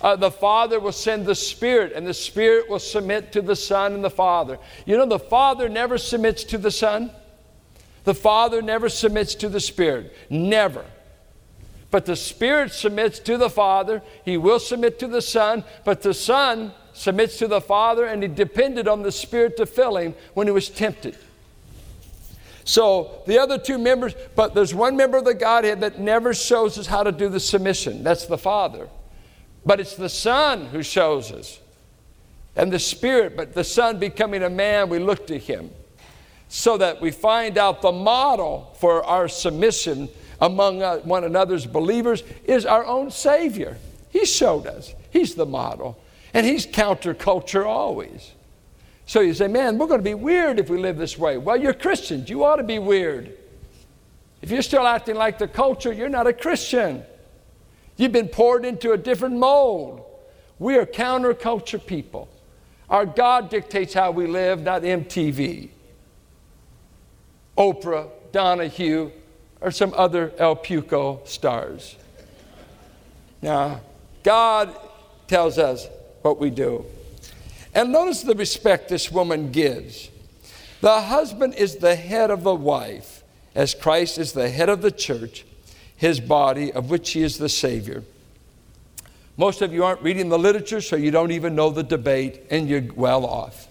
Uh, 0.00 0.16
the 0.16 0.30
Father 0.30 0.80
will 0.80 0.92
send 0.92 1.26
the 1.26 1.34
Spirit, 1.34 1.92
and 1.94 2.06
the 2.06 2.14
Spirit 2.14 2.70
will 2.70 2.78
submit 2.78 3.32
to 3.32 3.42
the 3.42 3.56
Son 3.56 3.92
and 3.92 4.02
the 4.02 4.10
Father. 4.10 4.58
You 4.86 4.96
know, 4.96 5.06
the 5.06 5.18
Father 5.18 5.68
never 5.68 5.98
submits 5.98 6.44
to 6.44 6.58
the 6.58 6.70
Son, 6.70 7.10
the 8.04 8.14
Father 8.14 8.62
never 8.62 8.88
submits 8.88 9.34
to 9.36 9.48
the 9.48 9.60
Spirit. 9.60 10.14
Never. 10.30 10.84
But 11.90 12.06
the 12.06 12.16
Spirit 12.16 12.72
submits 12.72 13.18
to 13.20 13.36
the 13.36 13.50
Father, 13.50 14.02
He 14.24 14.36
will 14.36 14.58
submit 14.58 14.98
to 15.00 15.08
the 15.08 15.20
Son, 15.20 15.64
but 15.84 16.00
the 16.02 16.14
Son 16.14 16.72
submits 16.94 17.38
to 17.38 17.48
the 17.48 17.60
Father, 17.60 18.06
and 18.06 18.22
He 18.22 18.28
depended 18.28 18.88
on 18.88 19.02
the 19.02 19.12
Spirit 19.12 19.56
to 19.58 19.66
fill 19.66 19.96
Him 19.96 20.14
when 20.32 20.46
He 20.46 20.52
was 20.52 20.70
tempted. 20.70 21.18
So 22.64 23.22
the 23.26 23.38
other 23.38 23.58
two 23.58 23.78
members, 23.78 24.14
but 24.36 24.54
there's 24.54 24.74
one 24.74 24.96
member 24.96 25.18
of 25.18 25.24
the 25.24 25.34
Godhead 25.34 25.80
that 25.80 25.98
never 25.98 26.32
shows 26.32 26.78
us 26.78 26.86
how 26.86 27.02
to 27.02 27.10
do 27.10 27.28
the 27.28 27.40
submission. 27.40 28.02
That's 28.02 28.26
the 28.26 28.38
Father. 28.38 28.88
But 29.64 29.80
it's 29.80 29.96
the 29.96 30.08
Son 30.08 30.66
who 30.66 30.82
shows 30.82 31.32
us. 31.32 31.60
And 32.56 32.72
the 32.72 32.78
Spirit, 32.78 33.36
but 33.36 33.54
the 33.54 33.64
Son 33.64 33.98
becoming 33.98 34.42
a 34.42 34.50
man, 34.50 34.88
we 34.88 34.98
look 34.98 35.26
to 35.28 35.38
Him. 35.38 35.70
So 36.48 36.78
that 36.78 37.00
we 37.00 37.10
find 37.10 37.56
out 37.56 37.80
the 37.80 37.92
model 37.92 38.74
for 38.80 39.04
our 39.04 39.28
submission 39.28 40.08
among 40.40 40.82
uh, 40.82 40.98
one 40.98 41.24
another's 41.24 41.66
believers 41.66 42.24
is 42.44 42.66
our 42.66 42.84
own 42.84 43.10
Savior. 43.10 43.76
He 44.10 44.24
showed 44.24 44.66
us, 44.66 44.94
He's 45.10 45.34
the 45.34 45.46
model. 45.46 46.02
And 46.34 46.46
He's 46.46 46.66
counterculture 46.66 47.66
always. 47.66 48.32
So 49.06 49.20
you 49.20 49.34
say, 49.34 49.48
man, 49.48 49.78
we're 49.78 49.88
going 49.88 50.00
to 50.00 50.04
be 50.04 50.14
weird 50.14 50.60
if 50.60 50.70
we 50.70 50.78
live 50.78 50.96
this 50.96 51.18
way. 51.18 51.36
Well, 51.36 51.56
you're 51.56 51.74
Christians. 51.74 52.30
You 52.30 52.44
ought 52.44 52.56
to 52.56 52.62
be 52.62 52.78
weird. 52.78 53.36
If 54.42 54.50
you're 54.50 54.62
still 54.62 54.86
acting 54.86 55.16
like 55.16 55.38
the 55.38 55.48
culture, 55.48 55.92
you're 55.92 56.08
not 56.08 56.26
a 56.26 56.32
Christian. 56.32 57.02
You've 58.00 58.12
been 58.12 58.28
poured 58.28 58.64
into 58.64 58.92
a 58.92 58.96
different 58.96 59.36
mold. 59.36 60.02
We 60.58 60.78
are 60.78 60.86
counterculture 60.86 61.84
people. 61.84 62.30
Our 62.88 63.04
God 63.04 63.50
dictates 63.50 63.92
how 63.92 64.10
we 64.10 64.26
live, 64.26 64.62
not 64.62 64.80
MTV, 64.80 65.68
Oprah, 67.58 68.08
Donahue, 68.32 69.10
or 69.60 69.70
some 69.70 69.92
other 69.94 70.32
El 70.38 70.56
Puco 70.56 71.20
stars. 71.26 71.96
Now, 73.42 73.82
God 74.22 74.74
tells 75.28 75.58
us 75.58 75.86
what 76.22 76.40
we 76.40 76.48
do. 76.48 76.86
And 77.74 77.92
notice 77.92 78.22
the 78.22 78.34
respect 78.34 78.88
this 78.88 79.12
woman 79.12 79.52
gives. 79.52 80.08
The 80.80 81.02
husband 81.02 81.54
is 81.54 81.76
the 81.76 81.96
head 81.96 82.30
of 82.30 82.44
the 82.44 82.54
wife, 82.54 83.22
as 83.54 83.74
Christ 83.74 84.16
is 84.16 84.32
the 84.32 84.48
head 84.48 84.70
of 84.70 84.80
the 84.80 84.90
church 84.90 85.44
his 86.00 86.18
body, 86.18 86.72
of 86.72 86.88
which 86.88 87.10
he 87.10 87.22
is 87.22 87.36
the 87.36 87.48
Savior. 87.48 88.02
Most 89.36 89.60
of 89.60 89.70
you 89.70 89.84
aren't 89.84 90.00
reading 90.00 90.30
the 90.30 90.38
literature, 90.38 90.80
so 90.80 90.96
you 90.96 91.10
don't 91.10 91.30
even 91.30 91.54
know 91.54 91.68
the 91.68 91.82
debate, 91.82 92.40
and 92.50 92.66
you're 92.70 92.90
well 92.94 93.26
off. 93.26 93.68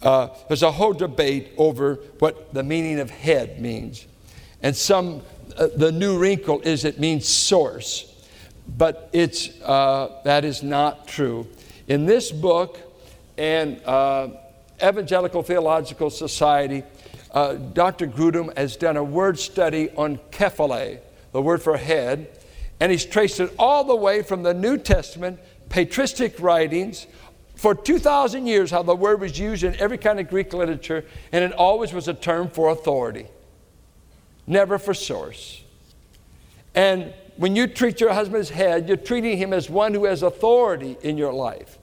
Uh, 0.00 0.28
there's 0.46 0.62
a 0.62 0.70
whole 0.70 0.92
debate 0.92 1.48
over 1.56 1.96
what 2.20 2.54
the 2.54 2.62
meaning 2.62 3.00
of 3.00 3.10
head 3.10 3.60
means. 3.60 4.06
And 4.62 4.76
some, 4.76 5.22
uh, 5.56 5.66
the 5.74 5.90
new 5.90 6.20
wrinkle 6.20 6.60
is 6.60 6.84
it 6.84 7.00
means 7.00 7.26
source. 7.26 8.06
But 8.78 9.10
it's, 9.12 9.60
uh, 9.62 10.20
that 10.22 10.44
is 10.44 10.62
not 10.62 11.08
true. 11.08 11.48
In 11.88 12.06
this 12.06 12.30
book 12.30 12.78
and 13.36 13.82
uh, 13.84 14.28
Evangelical 14.80 15.42
Theological 15.42 16.10
Society, 16.10 16.84
uh, 17.32 17.54
Dr. 17.54 18.06
Grudem 18.06 18.56
has 18.56 18.76
done 18.76 18.96
a 18.96 19.02
word 19.02 19.36
study 19.36 19.90
on 19.96 20.18
kephale, 20.30 21.00
the 21.32 21.42
word 21.42 21.62
for 21.62 21.76
head, 21.76 22.28
and 22.80 22.90
he's 22.90 23.04
traced 23.04 23.40
it 23.40 23.52
all 23.58 23.84
the 23.84 23.96
way 23.96 24.22
from 24.22 24.42
the 24.42 24.54
New 24.54 24.78
Testament, 24.78 25.38
patristic 25.68 26.40
writings, 26.40 27.06
for 27.54 27.74
2,000 27.74 28.46
years, 28.46 28.70
how 28.70 28.82
the 28.82 28.96
word 28.96 29.20
was 29.20 29.38
used 29.38 29.64
in 29.64 29.74
every 29.76 29.98
kind 29.98 30.18
of 30.18 30.30
Greek 30.30 30.54
literature, 30.54 31.04
and 31.30 31.44
it 31.44 31.52
always 31.52 31.92
was 31.92 32.08
a 32.08 32.14
term 32.14 32.48
for 32.48 32.70
authority, 32.70 33.26
never 34.46 34.78
for 34.78 34.94
source. 34.94 35.62
And 36.74 37.12
when 37.36 37.54
you 37.56 37.66
treat 37.66 38.00
your 38.00 38.14
husband's 38.14 38.50
head, 38.50 38.88
you're 38.88 38.96
treating 38.96 39.36
him 39.36 39.52
as 39.52 39.68
one 39.68 39.92
who 39.92 40.06
has 40.06 40.22
authority 40.22 40.96
in 41.02 41.18
your 41.18 41.32
life. 41.32 41.78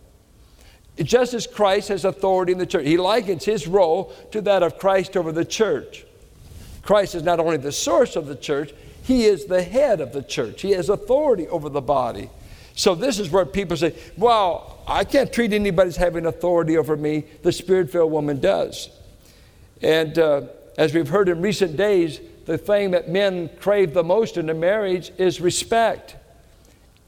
Just 0.98 1.36
as 1.36 1.46
Christ 1.46 1.90
has 1.90 2.06
authority 2.06 2.54
in 2.54 2.58
the 2.58 2.66
church, 2.66 2.86
he 2.86 2.98
likens 2.98 3.46
his 3.46 3.68
role 3.68 4.12
to 4.32 4.42
that 4.42 4.64
of 4.64 4.80
Christ 4.80 5.16
over 5.16 5.32
the 5.32 5.46
church. 5.46 6.06
Christ 6.82 7.14
is 7.14 7.22
not 7.22 7.40
only 7.40 7.58
the 7.58 7.72
source 7.72 8.16
of 8.16 8.26
the 8.26 8.36
church, 8.36 8.74
he 9.08 9.24
is 9.24 9.46
the 9.46 9.64
head 9.64 10.02
of 10.02 10.12
the 10.12 10.22
church, 10.22 10.62
He 10.62 10.72
has 10.72 10.90
authority 10.90 11.48
over 11.48 11.70
the 11.70 11.80
body. 11.80 12.30
So, 12.76 12.94
this 12.94 13.20
is 13.20 13.32
where 13.32 13.46
people 13.46 13.78
say, 13.78 13.96
Well, 14.18 14.84
I 14.86 15.06
can't 15.06 15.32
treat 15.32 15.54
anybody 15.54 15.88
as 15.88 15.96
having 15.96 16.26
authority 16.26 16.78
over 16.78 16.98
me. 16.98 17.24
The 17.42 17.54
spirit 17.54 17.90
filled 17.90 18.12
woman 18.12 18.42
does. 18.42 18.90
And 19.82 20.20
uh, 20.20 20.42
as 20.78 20.94
we've 20.94 21.08
heard 21.08 21.30
in 21.30 21.42
recent 21.42 21.78
days, 21.78 22.20
the 22.48 22.58
thing 22.58 22.92
that 22.92 23.08
men 23.08 23.50
crave 23.62 23.94
the 23.94 24.04
most 24.04 24.36
in 24.36 24.50
a 24.50 24.54
marriage 24.54 25.14
is 25.18 25.40
respect. 25.40 26.18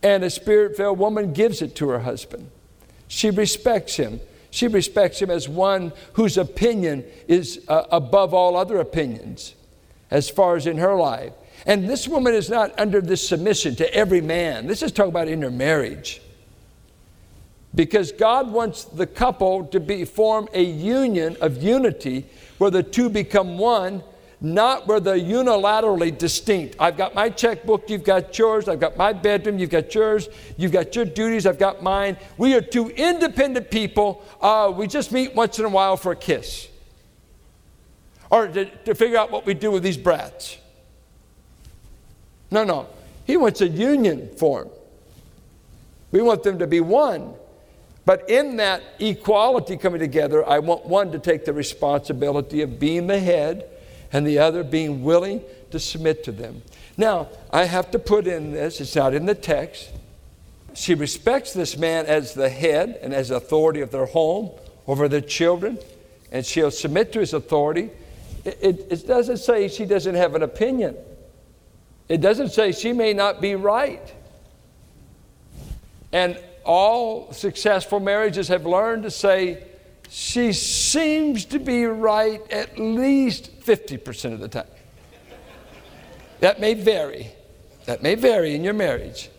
And 0.01 0.24
a 0.24 0.29
spirit 0.29 0.77
filled 0.77 1.00
woman 1.00 1.34
gives 1.34 1.62
it 1.62 1.75
to 1.75 1.89
her 1.89 2.00
husband. 2.00 2.50
She 3.10 3.29
respects 3.29 3.98
him. 3.98 4.22
She 4.51 4.70
respects 4.70 5.22
him 5.22 5.29
as 5.29 5.50
one 5.50 5.91
whose 6.13 6.38
opinion 6.38 7.03
is 7.27 7.65
uh, 7.68 7.84
above 7.91 8.34
all 8.34 8.56
other 8.56 8.79
opinions 8.79 9.53
as 10.10 10.29
far 10.29 10.56
as 10.56 10.65
in 10.65 10.77
her 10.77 10.96
life. 10.96 11.34
And 11.66 11.89
this 11.89 12.08
woman 12.08 12.34
is 12.34 12.50
not 12.50 12.78
under 12.80 13.01
this 13.01 13.28
submission 13.28 13.75
to 13.78 13.94
every 13.94 14.22
man. 14.22 14.68
This 14.68 14.82
is 14.82 14.92
talking 14.92 15.10
about 15.10 15.28
in 15.28 15.42
her 15.42 15.51
marriage. 15.51 16.22
Because 17.75 18.12
God 18.12 18.51
wants 18.51 18.86
the 18.86 19.06
couple 19.06 19.66
to 19.68 19.80
be 19.80 20.06
form 20.06 20.48
a 20.54 20.63
union 20.63 21.38
of 21.42 21.62
unity 21.62 22.25
where 22.58 22.72
the 22.72 22.82
two 22.82 23.10
become 23.10 23.58
one, 23.58 24.04
not 24.42 24.88
where 24.88 25.00
they're 25.00 25.20
unilaterally 25.20 26.18
distinct. 26.18 26.75
I've 26.80 26.98
got 26.98 27.13
my 27.13 27.30
checkbook, 27.30 27.89
you've 27.89 28.04
got 28.04 28.36
yours, 28.38 28.68
I've 28.68 28.80
got 28.80 28.98
my 28.98 29.13
bedroom, 29.13 29.60
you've 29.60 29.70
got 29.70 29.94
yours, 29.94 30.30
you've 30.58 30.72
got 30.72 30.96
your 30.96 31.06
duties, 31.06 31.46
I've 31.46 31.60
got 31.60 31.84
mine. 31.84 32.18
We 32.38 32.56
are 32.56 32.62
two 32.62 32.89
independent 32.89 33.70
people. 33.70 34.24
Uh, 34.42 34.74
we 34.75 34.88
just 34.88 35.12
meet 35.12 35.36
once 35.36 35.60
in 35.60 35.66
a 35.66 35.70
while 35.70 35.98
for 35.98 36.13
a 36.13 36.16
kiss 36.16 36.70
or 38.30 38.48
to, 38.48 38.66
to 38.66 38.96
figure 38.96 39.18
out 39.18 39.32
what 39.32 39.46
we 39.46 39.54
do 39.54 39.72
with 39.72 39.84
these 39.84 39.98
brats. 39.98 40.58
No, 42.51 42.63
no. 42.63 42.88
He 43.25 43.38
wants 43.38 43.62
a 43.62 43.68
union 43.68 44.29
form. 44.38 44.70
We 46.12 46.22
want 46.22 46.44
them 46.44 46.60
to 46.60 46.68
be 46.68 46.79
one. 46.79 47.34
But 48.06 48.29
in 48.29 48.58
that 48.58 48.82
equality 48.98 49.77
coming 49.77 50.00
together, 50.00 50.48
I 50.48 50.60
want 50.60 50.86
one 50.86 51.12
to 51.12 51.20
take 51.20 51.46
the 51.46 51.53
responsibility 51.53 52.62
of 52.62 52.79
being 52.79 53.06
the 53.06 53.20
head 53.20 53.70
and 54.12 54.25
the 54.25 54.39
other 54.39 54.63
being 54.63 55.03
willing 55.03 55.44
to 55.70 55.79
submit 55.79 56.24
to 56.24 56.32
them. 56.32 56.63
Now, 56.98 57.29
I 57.51 57.65
have 57.65 57.91
to 57.91 58.00
put 58.00 58.25
in 58.25 58.51
this, 58.51 58.82
it's 58.82 58.96
not 58.96 59.13
in 59.13 59.27
the 59.27 59.36
text. 59.36 59.91
She 60.74 60.96
respects 60.96 61.53
this 61.53 61.77
man 61.77 62.08
as 62.08 62.34
the 62.34 62.50
head 62.50 62.98
and 63.01 63.13
as 63.13 63.29
authority 63.29 63.82
of 63.82 63.91
their 63.91 64.08
home 64.08 64.51
over 64.88 65.08
their 65.08 65.22
children, 65.22 65.77
and 66.32 66.46
she'll 66.46 66.72
submit 66.72 67.13
to 67.13 67.20
his 67.20 67.34
authority. 67.34 67.91
It, 68.44 68.58
it, 68.62 68.88
it 68.89 69.08
doesn't 69.08 69.38
say 69.38 69.68
she 69.68 69.86
doesn't 69.86 70.15
have 70.15 70.34
an 70.36 70.41
opinion. 70.41 70.96
It 72.10 72.22
doesn't 72.22 72.50
say 72.50 72.72
she 72.72 72.92
may 72.92 73.13
not 73.13 73.39
be 73.39 73.54
right. 73.56 74.13
And 76.12 76.39
all 76.66 77.32
successful 77.32 78.00
marriages 78.00 78.48
have 78.48 78.66
learned 78.66 79.04
to 79.04 79.12
say, 79.12 79.63
she 80.10 80.54
seems 80.54 81.46
to 81.46 81.60
be 81.60 81.86
right 81.86 82.42
at 82.51 82.80
least 82.80 83.62
50% 83.62 84.34
of 84.34 84.39
the 84.39 84.48
time. 84.48 84.66
that 86.39 86.60
may 86.60 86.74
vary. 86.74 87.32
That 87.86 88.01
may 88.01 88.16
vary 88.16 88.56
in 88.56 88.63
your 88.63 88.74
marriage. 88.74 89.30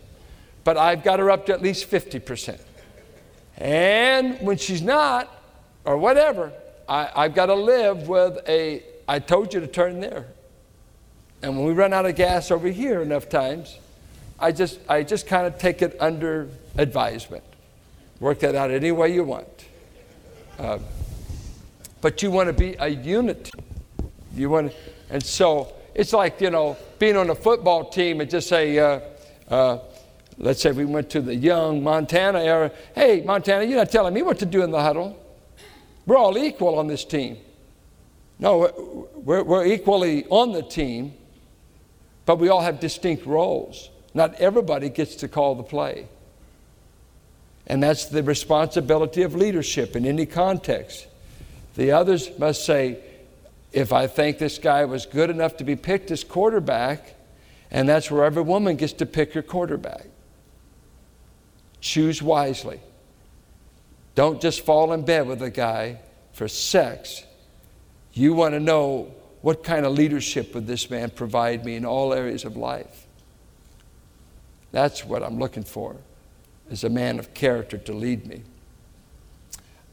But 0.63 0.77
I've 0.77 1.03
got 1.03 1.19
her 1.19 1.31
up 1.31 1.47
to 1.47 1.53
at 1.53 1.61
least 1.61 1.91
50%. 1.91 2.61
And 3.57 4.39
when 4.41 4.59
she's 4.59 4.81
not, 4.81 5.29
or 5.85 5.97
whatever, 5.97 6.53
I, 6.89 7.11
I've 7.17 7.35
got 7.35 7.47
to 7.47 7.55
live 7.55 8.09
with 8.09 8.39
a, 8.49 8.85
I 9.09 9.19
told 9.19 9.53
you 9.53 9.61
to 9.61 9.67
turn 9.67 10.01
there. 10.01 10.27
And 11.43 11.57
when 11.57 11.67
we 11.67 11.73
run 11.73 11.93
out 11.93 12.07
of 12.07 12.17
gas 12.17 12.51
over 12.51 12.69
here 12.69 13.01
enough 13.01 13.29
times, 13.29 13.79
I 14.39 14.53
just, 14.53 14.81
I 14.89 15.03
just 15.03 15.27
kind 15.27 15.47
of 15.47 15.59
take 15.59 15.83
it 15.83 15.97
under 16.01 16.49
advisement. 16.77 17.45
Work 18.21 18.41
that 18.41 18.55
out 18.55 18.71
any 18.71 18.93
way 18.93 19.13
you 19.15 19.25
want. 19.25 19.49
Uh, 20.59 20.79
but 22.01 22.23
you 22.23 22.31
want 22.31 22.49
to 22.49 22.53
be 22.53 22.77
a 22.79 22.89
unit. 22.89 23.51
You 24.35 24.51
want, 24.51 24.73
and 25.09 25.23
so 25.23 25.73
it's 25.95 26.13
like 26.13 26.41
you 26.41 26.51
know 26.51 26.77
being 26.99 27.17
on 27.17 27.31
a 27.31 27.35
football 27.35 27.89
team 27.89 28.21
and 28.21 28.31
just 28.31 28.49
say, 28.49 28.79
uh, 28.79 29.01
uh, 29.49 29.79
let's 30.39 30.63
say 30.63 30.73
we 30.73 30.85
went 30.85 31.11
to 31.11 31.21
the 31.21 31.35
young 31.35 31.83
Montana 31.83 32.41
era. 32.41 32.71
Hey, 32.95 33.23
Montana, 33.23 33.65
you're 33.65 33.79
not 33.79 33.91
telling 33.91 34.15
me 34.15 34.23
what 34.23 34.39
to 34.39 34.47
do 34.47 34.63
in 34.63 34.71
the 34.71 34.81
huddle. 34.81 35.19
We're 36.07 36.19
all 36.19 36.37
equal 36.39 36.79
on 36.79 36.87
this 36.87 37.05
team. 37.05 37.39
No, 38.39 39.07
we're, 39.15 39.43
we're 39.43 39.67
equally 39.67 40.25
on 40.27 40.53
the 40.53 40.63
team, 40.63 41.13
but 42.27 42.37
we 42.37 42.49
all 42.49 42.61
have 42.61 42.81
distinct 42.81 43.27
roles. 43.27 43.91
Not 44.15 44.35
everybody 44.35 44.89
gets 44.89 45.17
to 45.17 45.29
call 45.29 45.55
the 45.55 45.63
play. 45.63 46.09
And 47.67 47.83
that's 47.83 48.07
the 48.07 48.23
responsibility 48.23 49.23
of 49.23 49.35
leadership 49.35 49.95
in 49.95 50.05
any 50.05 50.27
context. 50.27 51.07
The 51.77 51.93
others 51.93 52.31
must 52.39 52.65
say, 52.65 52.99
if 53.73 53.93
I 53.93 54.09
think 54.09 54.39
this 54.39 54.59
guy 54.59 54.85
was 54.85 55.07
good 55.07 55.31
enough 55.31 55.59
to 55.59 55.65
be 55.65 55.77
picked 55.77 56.11
as 56.11 56.25
quarterback, 56.25 57.15
and 57.71 57.89
that's 57.89 58.11
where 58.11 58.25
every 58.25 58.43
woman 58.43 58.77
gets 58.77 58.95
to 58.95 59.07
pick 59.07 59.33
her 59.35 59.43
quarterback. 59.43 60.07
Choose 61.81 62.21
wisely. 62.21 62.81
Don't 64.17 64.41
just 64.41 64.63
fall 64.63 64.93
in 64.93 65.05
bed 65.05 65.29
with 65.29 65.41
a 65.41 65.51
guy 65.51 66.01
for 66.33 66.49
sex. 66.49 67.23
You 68.13 68.35
want 68.35 68.55
to 68.55 68.61
know 68.61 69.15
what 69.43 69.65
kind 69.65 69.87
of 69.87 69.93
leadership 69.93 70.55
would 70.55 70.67
this 70.67 70.91
man 70.91 71.11
provide 71.11 71.65
me 71.65 71.77
in 71.77 71.85
all 71.85 72.13
areas 72.13 72.45
of 72.45 72.57
life. 72.57 73.07
That's 74.73 75.05
what 75.05 75.23
I'm 75.23 75.39
looking 75.39 75.65
for, 75.65 75.97
is 76.71 76.85
a 76.85 76.91
man 76.91 77.19
of 77.19 77.35
character 77.35 77.79
to 77.79 77.93
lead 77.93 78.27
me. 78.27 78.43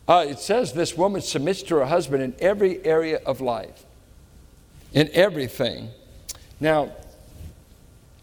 Uh, 0.07 0.25
it 0.27 0.39
says 0.39 0.73
this 0.73 0.95
woman 0.95 1.21
submits 1.21 1.63
to 1.63 1.75
her 1.75 1.85
husband 1.85 2.23
in 2.23 2.35
every 2.39 2.83
area 2.85 3.19
of 3.25 3.41
life, 3.41 3.85
in 4.93 5.09
everything. 5.13 5.89
Now, 6.59 6.91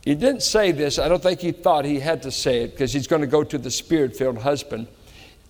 he 0.03 0.15
didn't 0.15 0.43
say 0.43 0.71
this. 0.73 0.99
I 0.99 1.09
don't 1.09 1.23
think 1.23 1.41
he 1.41 1.53
thought 1.53 1.85
he 1.85 1.99
had 1.99 2.23
to 2.23 2.31
say 2.31 2.63
it 2.63 2.73
because 2.73 2.93
he's 2.93 3.07
going 3.07 3.23
to 3.23 3.27
go 3.27 3.43
to 3.43 3.57
the 3.57 3.71
spirit 3.71 4.17
filled 4.17 4.39
husband. 4.39 4.87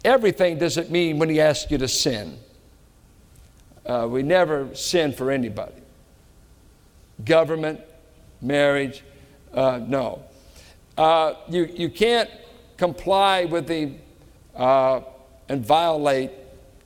Everything 0.05 0.59
doesn't 0.59 0.91
mean 0.91 1.19
when 1.19 1.29
he 1.29 1.41
asks 1.41 1.71
you 1.71 1.79
to 1.79 1.89
sin. 1.89 2.39
Uh, 3.87 4.07
we 4.11 4.23
never 4.23 4.75
sin 4.75 5.13
for 5.13 5.31
anybody. 5.31 5.75
Government, 7.25 7.81
marriage, 8.41 9.03
uh, 9.53 9.81
no. 9.87 10.23
Uh, 10.97 11.35
you, 11.49 11.65
you 11.75 11.89
can't 11.89 12.31
comply 12.77 13.45
with 13.45 13.67
the 13.67 13.93
uh, 14.57 15.01
and 15.49 15.65
violate 15.65 16.31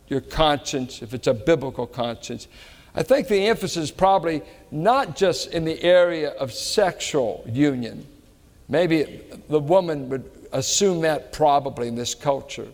your 0.08 0.20
conscience 0.20 1.02
if 1.02 1.14
it's 1.14 1.26
a 1.26 1.34
biblical 1.34 1.86
conscience. 1.86 2.48
I 2.94 3.02
think 3.02 3.28
the 3.28 3.46
emphasis 3.46 3.84
is 3.84 3.90
probably 3.90 4.42
not 4.70 5.16
just 5.16 5.52
in 5.52 5.64
the 5.64 5.82
area 5.82 6.30
of 6.30 6.52
sexual 6.52 7.44
union. 7.46 8.06
Maybe 8.68 9.20
the 9.48 9.60
woman 9.60 10.08
would 10.08 10.30
assume 10.52 11.02
that 11.02 11.32
probably 11.32 11.88
in 11.88 11.94
this 11.94 12.14
culture. 12.14 12.68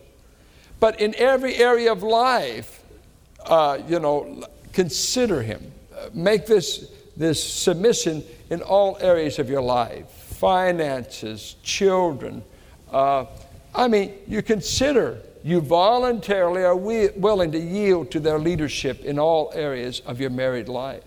But 0.79 0.99
in 0.99 1.13
every 1.15 1.55
area 1.55 1.91
of 1.91 2.03
life, 2.03 2.83
uh, 3.47 3.79
you 3.87 3.99
know, 3.99 4.43
consider 4.73 5.41
him. 5.41 5.71
Make 6.13 6.45
this, 6.45 6.91
this 7.15 7.43
submission 7.43 8.23
in 8.49 8.61
all 8.61 8.97
areas 8.99 9.39
of 9.39 9.49
your 9.49 9.61
life 9.61 10.09
finances, 10.09 11.55
children. 11.63 12.43
Uh, 12.91 13.25
I 13.73 13.87
mean, 13.87 14.13
you 14.27 14.41
consider 14.41 15.21
you 15.45 15.61
voluntarily 15.61 16.63
are 16.63 16.75
we- 16.75 17.09
willing 17.09 17.51
to 17.51 17.59
yield 17.59 18.09
to 18.11 18.19
their 18.19 18.39
leadership 18.39 19.05
in 19.05 19.19
all 19.19 19.51
areas 19.53 19.99
of 20.01 20.19
your 20.19 20.31
married 20.31 20.67
life. 20.67 21.03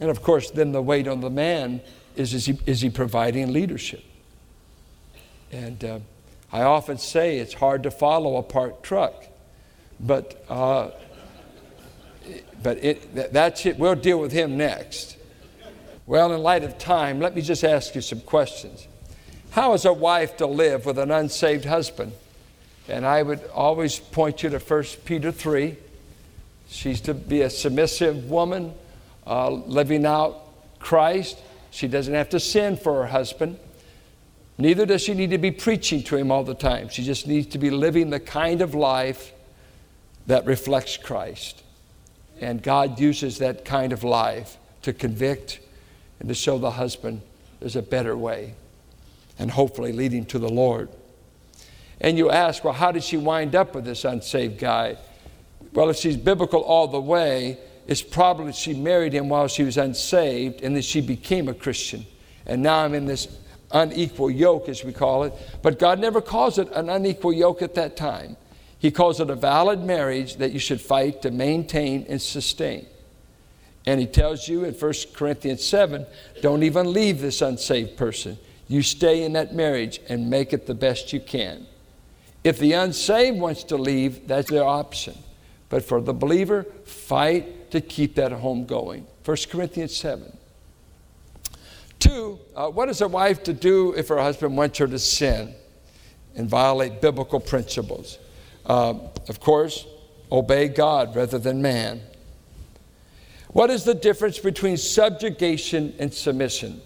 And 0.00 0.08
of 0.08 0.22
course, 0.22 0.50
then 0.50 0.72
the 0.72 0.80
weight 0.80 1.06
on 1.06 1.20
the 1.20 1.28
man 1.28 1.82
is 2.16 2.32
is 2.32 2.46
he, 2.46 2.58
is 2.64 2.80
he 2.80 2.88
providing 2.88 3.52
leadership? 3.52 4.02
And 5.52 5.84
uh, 5.84 5.98
I 6.50 6.62
often 6.62 6.96
say 6.96 7.38
it's 7.38 7.52
hard 7.52 7.82
to 7.82 7.90
follow 7.90 8.38
a 8.38 8.42
parked 8.42 8.82
truck, 8.82 9.26
but, 10.00 10.44
uh, 10.48 10.90
but 12.62 12.82
it, 12.84 13.32
that's 13.32 13.64
it. 13.66 13.78
We'll 13.78 13.94
deal 13.94 14.18
with 14.18 14.32
him 14.32 14.56
next. 14.56 15.16
Well, 16.06 16.32
in 16.32 16.42
light 16.42 16.62
of 16.62 16.78
time, 16.78 17.20
let 17.20 17.34
me 17.34 17.42
just 17.42 17.64
ask 17.64 17.94
you 17.94 18.00
some 18.00 18.20
questions. 18.20 18.86
How 19.50 19.72
is 19.72 19.84
a 19.84 19.92
wife 19.92 20.36
to 20.36 20.46
live 20.46 20.86
with 20.86 20.98
an 20.98 21.10
unsaved 21.10 21.64
husband? 21.64 22.12
And 22.88 23.04
I 23.04 23.22
would 23.22 23.42
always 23.52 23.98
point 23.98 24.42
you 24.42 24.50
to 24.50 24.58
1 24.58 24.84
Peter 25.04 25.32
3. 25.32 25.76
She's 26.68 27.00
to 27.02 27.14
be 27.14 27.42
a 27.42 27.50
submissive 27.50 28.30
woman, 28.30 28.74
uh, 29.26 29.50
living 29.50 30.06
out 30.06 30.42
Christ. 30.78 31.38
She 31.70 31.88
doesn't 31.88 32.14
have 32.14 32.28
to 32.30 32.40
sin 32.40 32.76
for 32.76 32.94
her 32.94 33.06
husband. 33.06 33.58
Neither 34.58 34.86
does 34.86 35.02
she 35.02 35.14
need 35.14 35.30
to 35.30 35.38
be 35.38 35.50
preaching 35.50 36.02
to 36.04 36.16
him 36.16 36.30
all 36.30 36.44
the 36.44 36.54
time. 36.54 36.88
She 36.88 37.02
just 37.02 37.26
needs 37.26 37.48
to 37.48 37.58
be 37.58 37.70
living 37.70 38.10
the 38.10 38.20
kind 38.20 38.62
of 38.62 38.74
life 38.74 39.32
that 40.26 40.44
reflects 40.46 40.96
Christ. 40.96 41.62
And 42.40 42.62
God 42.62 42.98
uses 43.00 43.38
that 43.38 43.64
kind 43.64 43.92
of 43.92 44.04
life 44.04 44.58
to 44.82 44.92
convict 44.92 45.60
and 46.20 46.28
to 46.28 46.34
show 46.34 46.58
the 46.58 46.72
husband 46.72 47.22
there's 47.60 47.76
a 47.76 47.82
better 47.82 48.16
way 48.16 48.54
and 49.38 49.50
hopefully 49.50 49.92
leading 49.92 50.24
to 50.26 50.38
the 50.38 50.48
Lord. 50.48 50.88
And 52.00 52.18
you 52.18 52.30
ask, 52.30 52.64
well, 52.64 52.74
how 52.74 52.92
did 52.92 53.02
she 53.02 53.16
wind 53.16 53.54
up 53.54 53.74
with 53.74 53.84
this 53.84 54.04
unsaved 54.04 54.58
guy? 54.58 54.96
Well, 55.72 55.88
if 55.88 55.96
she's 55.96 56.16
biblical 56.16 56.60
all 56.60 56.88
the 56.88 57.00
way, 57.00 57.58
it's 57.86 58.02
probably 58.02 58.52
she 58.52 58.74
married 58.74 59.12
him 59.12 59.28
while 59.28 59.48
she 59.48 59.62
was 59.62 59.76
unsaved 59.76 60.62
and 60.62 60.74
then 60.74 60.82
she 60.82 61.00
became 61.00 61.48
a 61.48 61.54
Christian. 61.54 62.04
And 62.44 62.62
now 62.62 62.84
I'm 62.84 62.94
in 62.94 63.06
this 63.06 63.28
unequal 63.72 64.30
yoke, 64.30 64.68
as 64.68 64.84
we 64.84 64.92
call 64.92 65.24
it. 65.24 65.32
But 65.62 65.78
God 65.78 65.98
never 65.98 66.20
calls 66.20 66.58
it 66.58 66.70
an 66.72 66.88
unequal 66.88 67.32
yoke 67.32 67.62
at 67.62 67.74
that 67.74 67.96
time. 67.96 68.36
He 68.78 68.90
calls 68.90 69.20
it 69.20 69.30
a 69.30 69.34
valid 69.34 69.82
marriage 69.82 70.36
that 70.36 70.52
you 70.52 70.58
should 70.58 70.80
fight 70.80 71.22
to 71.22 71.30
maintain 71.30 72.06
and 72.08 72.20
sustain. 72.20 72.86
And 73.86 74.00
He 74.00 74.06
tells 74.06 74.48
you 74.48 74.64
in 74.64 74.74
1 74.74 74.92
Corinthians 75.14 75.64
7 75.64 76.06
don't 76.42 76.62
even 76.62 76.92
leave 76.92 77.20
this 77.20 77.40
unsaved 77.40 77.96
person. 77.96 78.38
You 78.68 78.82
stay 78.82 79.22
in 79.22 79.32
that 79.34 79.54
marriage 79.54 80.00
and 80.08 80.28
make 80.28 80.52
it 80.52 80.66
the 80.66 80.74
best 80.74 81.12
you 81.12 81.20
can. 81.20 81.66
If 82.42 82.58
the 82.58 82.72
unsaved 82.72 83.38
wants 83.38 83.64
to 83.64 83.76
leave, 83.76 84.28
that's 84.28 84.50
their 84.50 84.64
option. 84.64 85.16
But 85.68 85.84
for 85.84 86.00
the 86.00 86.14
believer, 86.14 86.64
fight 86.84 87.70
to 87.72 87.80
keep 87.80 88.14
that 88.16 88.32
home 88.32 88.66
going. 88.66 89.06
1 89.24 89.36
Corinthians 89.50 89.96
7. 89.96 90.36
Two, 91.98 92.38
uh, 92.54 92.68
what 92.68 92.88
is 92.88 93.00
a 93.00 93.08
wife 93.08 93.42
to 93.44 93.52
do 93.52 93.92
if 93.94 94.08
her 94.08 94.18
husband 94.18 94.56
wants 94.56 94.78
her 94.78 94.86
to 94.86 94.98
sin 94.98 95.54
and 96.34 96.48
violate 96.48 97.00
biblical 97.00 97.40
principles? 97.40 98.18
Uh, 98.66 98.94
of 99.28 99.40
course, 99.40 99.86
obey 100.30 100.68
God 100.68 101.14
rather 101.14 101.38
than 101.38 101.62
man. 101.62 102.02
What 103.48 103.70
is 103.70 103.84
the 103.84 103.94
difference 103.94 104.38
between 104.38 104.76
subjugation 104.76 105.94
and 105.98 106.12
submission? 106.12 106.80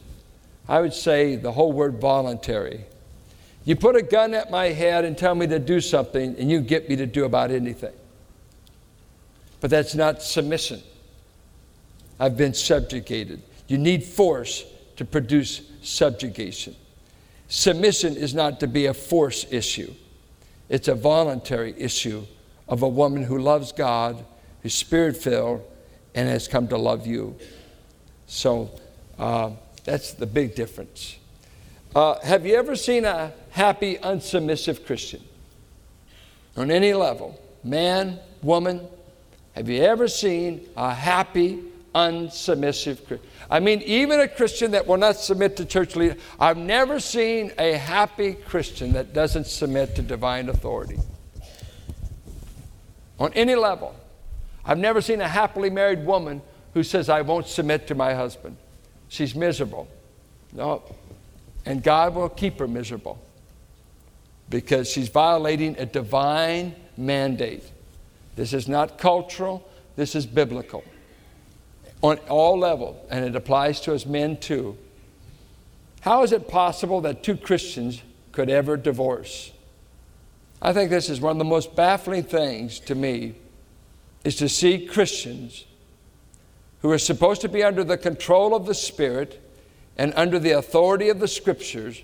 I 0.69 0.81
would 0.81 0.95
say 0.95 1.37
the 1.37 1.51
whole 1.51 1.73
word 1.73 2.01
voluntary. 2.01 2.85
You 3.65 3.77
put 3.77 3.97
a 3.97 4.03
gun 4.03 4.35
at 4.35 4.51
my 4.51 4.67
head 4.67 5.05
and 5.05 5.19
tell 5.19 5.35
me 5.35 5.47
to 5.49 5.59
do 5.59 5.81
something, 5.81 6.37
and 6.39 6.51
you 6.51 6.61
get 6.61 6.89
me 6.89 6.97
to 6.97 7.07
do 7.07 7.25
about 7.25 7.51
anything. 7.51 7.93
But 9.61 9.71
that's 9.71 9.95
not 9.95 10.23
submission. 10.23 10.81
I've 12.19 12.37
been 12.37 12.55
subjugated. 12.55 13.43
You 13.67 13.79
need 13.79 14.05
force 14.05 14.65
to 14.97 15.05
produce 15.05 15.63
subjugation. 15.83 16.77
Submission 17.49 18.17
is 18.17 18.35
not 18.35 18.61
to 18.61 18.67
be 18.67 18.87
a 18.87 18.95
force 18.95 19.47
issue, 19.51 19.93
it's 20.71 20.89
a 20.89 20.95
voluntary 20.95 21.75
issue 21.77 22.25
of 22.69 22.83
a 22.83 22.89
woman 22.89 23.25
who 23.25 23.39
loves 23.39 23.73
God, 23.73 24.25
who's 24.63 24.73
spirit 24.73 25.17
filled, 25.17 25.63
and 26.15 26.29
has 26.29 26.49
come 26.49 26.69
to 26.69 26.79
love 26.79 27.07
you. 27.07 27.37
So 28.27 28.71
uh, 29.19 29.51
that's 29.85 30.13
the 30.13 30.27
big 30.27 30.55
difference. 30.55 31.17
Uh, 31.95 32.21
have 32.21 32.47
you 32.47 32.55
ever 32.55 32.77
seen 32.77 33.05
a 33.05 33.33
happy, 33.51 33.97
unsubmissive 33.97 34.87
Christian? 34.87 35.23
On 36.57 36.71
any 36.71 36.95
level, 36.95 37.39
man, 37.65 38.21
woman, 38.41 38.87
have 39.57 39.69
you 39.69 39.83
ever 39.83 40.07
seen 40.07 40.69
a 40.77 40.95
happy, 40.95 41.59
unsubmissive? 41.95 43.19
I 43.51 43.61
mean, 43.61 43.83
even 43.83 44.21
a 44.21 44.29
Christian 44.29 44.71
that 44.73 44.87
will 44.87 44.97
not 44.97 45.17
submit 45.17 45.57
to 45.57 45.65
church 45.65 45.97
leader. 45.97 46.17
I've 46.39 46.57
never 46.57 47.01
seen 47.01 47.53
a 47.59 47.73
happy 47.73 48.35
Christian 48.35 48.93
that 48.93 49.13
doesn't 49.13 49.47
submit 49.47 49.97
to 49.97 50.03
divine 50.03 50.49
authority. 50.49 50.99
On 53.19 53.33
any 53.35 53.55
level. 53.55 53.95
I've 54.65 54.79
never 54.79 55.01
seen 55.01 55.21
a 55.21 55.29
happily 55.29 55.71
married 55.71 56.05
woman 56.05 56.43
who 56.75 56.83
says, 56.83 57.09
I 57.09 57.23
won't 57.23 57.47
submit 57.47 57.87
to 57.89 57.95
my 57.95 58.15
husband. 58.15 58.57
She's 59.09 59.35
miserable. 59.35 59.89
No. 60.53 60.83
And 61.67 61.83
God 61.83 62.15
will 62.15 62.29
keep 62.29 62.59
her 62.61 62.69
miserable 62.69 63.21
because 64.49 64.89
she's 64.89 65.09
violating 65.09 65.77
a 65.79 65.87
divine 65.87 66.75
mandate. 66.97 67.65
This 68.37 68.53
is 68.53 68.69
not 68.69 68.99
cultural, 68.99 69.69
this 69.97 70.15
is 70.15 70.27
biblical 70.27 70.85
on 72.03 72.19
all 72.29 72.59
levels, 72.59 72.97
and 73.11 73.25
it 73.25 73.37
applies 73.37 73.81
to 73.83 73.95
us 73.95 74.07
men 74.07 74.37
too. 74.37 74.77
How 76.01 76.23
is 76.23 76.33
it 76.33 76.49
possible 76.49 77.01
that 77.03 77.23
two 77.23 77.37
Christians 77.37 78.03
could 78.33 78.49
ever 78.49 78.77
divorce? 78.77 79.53
I 80.63 80.73
think 80.73 80.91
this 80.91 81.09
is 81.09 81.21
one 81.21 81.33
of 81.33 81.39
the 81.39 81.45
most 81.45 81.75
baffling 81.75 82.23
things 82.23 82.81
to 82.81 82.95
me 82.95 83.35
is 84.25 84.37
to 84.37 84.49
see 84.49 84.87
Christians 84.87 85.65
who 86.83 86.91
are 86.91 86.99
supposed 86.99 87.41
to 87.43 87.49
be 87.49 87.63
under 87.63 87.85
the 87.85 87.99
control 87.99 88.55
of 88.55 88.67
the 88.67 88.75
Spirit 88.75 89.41
and 89.97 90.13
under 90.17 90.39
the 90.39 90.53
authority 90.53 91.09
of 91.09 91.21
the 91.21 91.29
Scriptures 91.29 92.03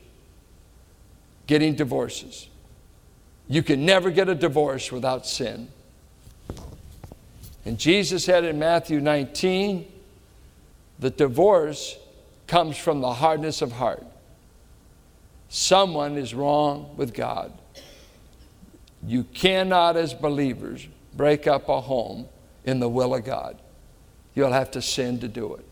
getting 1.46 1.74
divorces. 1.74 2.48
You 3.48 3.62
can 3.62 3.87
never 3.87 4.11
get 4.11 4.28
a 4.28 4.35
divorce 4.35 4.90
without 4.90 5.26
sin. 5.26 5.68
And 7.66 7.79
Jesus 7.79 8.24
said 8.24 8.44
in 8.44 8.61
Matthew 8.61 9.00
19 9.00 9.92
that 11.00 11.18
divorce 11.18 11.98
comes 12.46 12.79
from 12.79 13.00
the 13.00 13.12
hardness 13.12 13.61
of 13.61 13.72
heart. 13.72 14.07
Someone 15.48 16.16
is 16.16 16.33
wrong 16.33 16.94
with 16.96 17.12
God. 17.12 17.52
You 19.05 19.24
cannot, 19.24 19.96
as 19.96 20.14
believers, 20.14 20.87
break 21.14 21.48
up 21.48 21.68
a 21.68 21.81
home 21.81 22.29
in 22.64 22.79
the 22.79 22.88
will 22.88 23.16
of 23.16 23.24
God. 23.24 23.61
You'll 24.37 24.52
have 24.52 24.70
to 24.72 24.83
sin 24.83 25.18
to 25.20 25.29
do 25.29 25.55
it. 25.55 25.66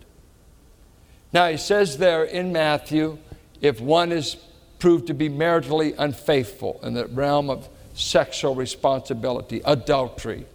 Now, 1.33 1.49
he 1.49 1.57
says 1.57 1.99
there 1.99 2.25
in 2.25 2.53
Matthew 2.53 3.19
if 3.61 3.81
one 3.81 4.11
is 4.11 4.37
proved 4.81 5.07
to 5.07 5.15
be 5.15 5.29
maritally 5.29 5.95
unfaithful 5.97 6.81
in 6.83 6.95
the 6.95 7.07
realm 7.07 7.51
of 7.51 7.69
sexual 7.95 8.57
responsibility, 8.57 9.63
adultery, 9.65 10.47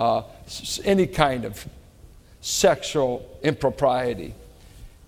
uh, 0.00 0.22
any 0.84 1.06
kind 1.06 1.44
of 1.44 1.68
sexual 2.40 3.38
impropriety. 3.42 4.34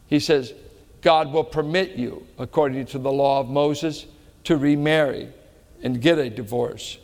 He 0.06 0.20
says, 0.20 0.52
God 1.00 1.32
will 1.32 1.44
permit 1.44 1.92
you, 1.92 2.26
according 2.38 2.84
to 2.86 2.98
the 2.98 3.10
law 3.10 3.40
of 3.40 3.48
Moses, 3.48 4.04
to 4.44 4.58
remarry 4.58 5.28
and 5.82 6.00
get 6.00 6.18
a 6.18 6.28
divorce. 6.28 6.98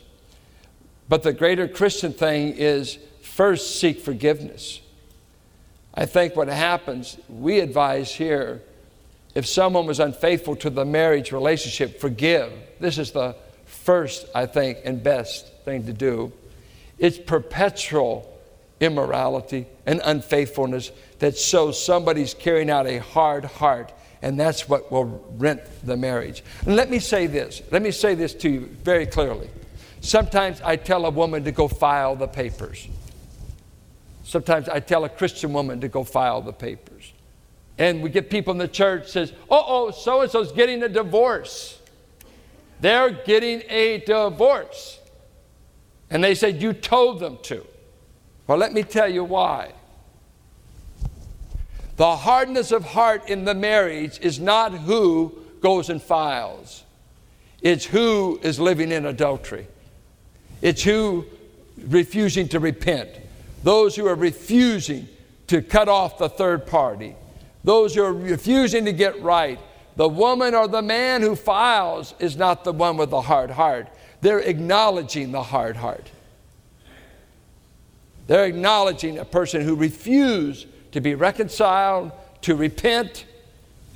But 1.09 1.23
the 1.23 1.33
greater 1.33 1.67
Christian 1.67 2.13
thing 2.13 2.53
is 2.55 2.99
first 3.23 3.79
seek 3.79 3.99
forgiveness. 4.01 4.81
I 5.95 6.05
think 6.05 6.35
what 6.35 6.47
happens, 6.47 7.17
we 7.27 7.59
advise 7.59 8.13
here, 8.13 8.61
if 9.33 9.47
someone 9.47 9.87
was 9.87 9.99
unfaithful 9.99 10.55
to 10.57 10.69
the 10.69 10.85
marriage 10.85 11.31
relationship, 11.31 11.99
forgive. 11.99 12.53
This 12.79 12.99
is 12.99 13.11
the 13.11 13.35
first, 13.65 14.27
I 14.35 14.45
think, 14.45 14.77
and 14.85 15.01
best 15.01 15.51
thing 15.65 15.87
to 15.87 15.93
do. 15.93 16.31
It's 16.99 17.17
perpetual 17.17 18.25
immorality 18.79 19.65
and 19.85 20.01
unfaithfulness 20.03 20.91
that 21.19 21.37
shows 21.37 21.83
somebody's 21.83 22.33
carrying 22.33 22.69
out 22.69 22.87
a 22.87 22.99
hard 22.99 23.45
heart, 23.45 23.91
and 24.21 24.39
that's 24.39 24.69
what 24.69 24.91
will 24.91 25.23
rent 25.37 25.61
the 25.83 25.97
marriage. 25.97 26.43
And 26.65 26.75
let 26.75 26.89
me 26.89 26.99
say 26.99 27.27
this 27.27 27.61
let 27.71 27.81
me 27.81 27.91
say 27.91 28.15
this 28.15 28.33
to 28.35 28.49
you 28.49 28.59
very 28.83 29.05
clearly. 29.05 29.49
Sometimes 30.01 30.61
I 30.61 30.75
tell 30.77 31.05
a 31.05 31.09
woman 31.09 31.43
to 31.43 31.51
go 31.51 31.67
file 31.67 32.15
the 32.15 32.27
papers. 32.27 32.87
Sometimes 34.23 34.69
I 34.69 34.79
tell 34.79 35.03
a 35.05 35.09
Christian 35.09 35.53
woman 35.53 35.81
to 35.81 35.87
go 35.87 36.03
file 36.03 36.41
the 36.41 36.53
papers. 36.53 37.13
And 37.77 38.03
we 38.03 38.09
get 38.09 38.29
people 38.29 38.51
in 38.51 38.57
the 38.57 38.67
church 38.67 39.07
says, 39.07 39.33
"Oh, 39.49 39.63
oh, 39.67 39.91
so 39.91 40.21
and 40.21 40.31
so's 40.31 40.51
getting 40.51 40.83
a 40.83 40.89
divorce. 40.89 41.79
They're 42.81 43.09
getting 43.09 43.63
a 43.69 43.99
divorce." 44.05 44.98
And 46.09 46.23
they 46.23 46.35
said, 46.35 46.61
You 46.61 46.73
told 46.73 47.19
them 47.19 47.37
to. 47.43 47.65
Well, 48.47 48.57
let 48.57 48.73
me 48.73 48.83
tell 48.83 49.07
you 49.07 49.23
why. 49.23 49.73
The 51.97 52.15
hardness 52.15 52.71
of 52.71 52.85
heart 52.85 53.29
in 53.29 53.45
the 53.45 53.53
marriage 53.53 54.19
is 54.21 54.39
not 54.39 54.71
who 54.71 55.37
goes 55.61 55.89
and 55.89 56.01
files, 56.01 56.83
it's 57.61 57.85
who 57.85 58.39
is 58.41 58.59
living 58.59 58.91
in 58.91 59.05
adultery. 59.05 59.67
It's 60.61 60.83
who 60.83 61.25
refusing 61.87 62.47
to 62.49 62.59
repent. 62.59 63.09
Those 63.63 63.95
who 63.95 64.07
are 64.07 64.15
refusing 64.15 65.07
to 65.47 65.61
cut 65.61 65.87
off 65.87 66.17
the 66.17 66.29
third 66.29 66.67
party. 66.67 67.15
Those 67.63 67.95
who 67.95 68.03
are 68.03 68.13
refusing 68.13 68.85
to 68.85 68.93
get 68.93 69.21
right. 69.21 69.59
The 69.95 70.07
woman 70.07 70.55
or 70.55 70.67
the 70.67 70.81
man 70.81 71.21
who 71.21 71.35
files 71.35 72.13
is 72.19 72.37
not 72.37 72.63
the 72.63 72.71
one 72.71 72.97
with 72.97 73.09
the 73.09 73.21
hard 73.21 73.51
heart. 73.51 73.89
They're 74.21 74.39
acknowledging 74.39 75.31
the 75.31 75.43
hard 75.43 75.77
heart. 75.77 76.11
They're 78.27 78.45
acknowledging 78.45 79.17
a 79.17 79.25
person 79.25 79.61
who 79.61 79.75
refused 79.75 80.67
to 80.91 81.01
be 81.01 81.15
reconciled, 81.15 82.11
to 82.41 82.55
repent, 82.55 83.25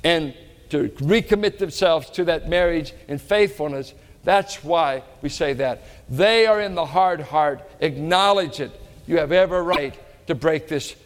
and 0.02 0.34
to 0.70 0.88
recommit 0.88 1.58
themselves 1.58 2.10
to 2.10 2.24
that 2.24 2.48
marriage 2.48 2.94
in 3.06 3.18
faithfulness. 3.18 3.94
That's 4.24 4.64
why 4.64 5.02
we 5.22 5.28
say 5.28 5.52
that. 5.54 5.82
They 6.08 6.46
are 6.46 6.60
in 6.60 6.74
the 6.74 6.86
hard 6.86 7.20
heart. 7.20 7.60
Acknowledge 7.80 8.60
it. 8.60 8.72
You 9.06 9.18
have 9.18 9.32
every 9.32 9.62
right 9.62 9.94
to 10.26 10.34
break 10.34 10.66
this. 10.68 10.96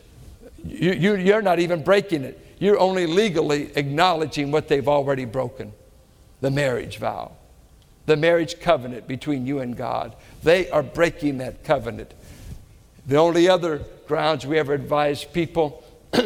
You, 0.65 0.93
you, 0.93 1.17
you're 1.17 1.43
not 1.43 1.59
even 1.59 1.83
breaking 1.83 2.25
it. 2.25 2.41
You're 2.61 2.79
only 2.79 3.07
legally 3.07 3.73
acknowledging 3.77 4.51
what 4.51 4.69
they've 4.69 4.89
already 4.89 5.25
broken 5.25 5.73
the 6.41 6.51
marriage 6.51 6.99
vow 6.99 7.33
the 8.09 8.16
marriage 8.16 8.59
covenant 8.59 9.07
between 9.07 9.47
you 9.47 9.61
and 9.61 9.77
God. 9.77 10.16
They 10.42 10.68
are 10.71 10.83
breaking 10.83 11.38
that 11.38 11.62
covenant. 11.62 12.14
The 13.07 13.16
only 13.16 13.49
other 13.49 13.83
grounds 14.07 14.47
we 14.47 14.59
ever 14.59 14.73
advise 14.73 15.25
people 15.25 15.85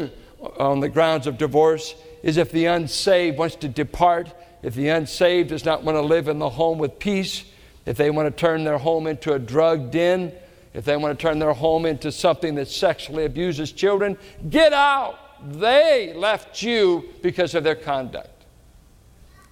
on 0.59 0.79
the 0.79 0.89
grounds 0.89 1.27
of 1.27 1.39
divorce 1.39 1.97
is 2.23 2.37
if 2.37 2.53
the 2.53 2.67
unsaved 2.67 3.37
wants 3.37 3.57
to 3.57 3.69
depart, 3.69 4.33
if 4.63 4.77
the 4.77 4.89
unsaved 4.91 5.49
does 5.49 5.65
not 5.65 5.83
want 5.83 5.97
to 5.97 6.03
live 6.03 6.29
in 6.29 6.39
the 6.39 6.51
home 6.51 6.79
with 6.79 7.01
peace, 7.01 7.45
if 7.85 7.97
they 7.97 8.11
want 8.11 8.29
to 8.29 8.41
turn 8.41 8.63
their 8.63 8.79
home 8.79 9.09
into 9.09 9.33
a 9.33 9.39
drug 9.39 9.91
den, 9.91 10.33
if 10.75 10.85
they 10.85 10.97
want 10.97 11.19
to 11.19 11.21
turn 11.21 11.41
their 11.41 11.53
home 11.53 11.85
into 11.85 12.13
something 12.13 12.55
that 12.55 12.69
sexually 12.69 13.25
abuses 13.25 13.73
children, 13.73 14.17
get 14.49 14.73
out. 14.73 15.19
They 15.59 16.15
left 16.15 16.63
you 16.63 17.09
because 17.23 17.57
of 17.57 17.65
their 17.65 17.75
conduct. 17.75 18.42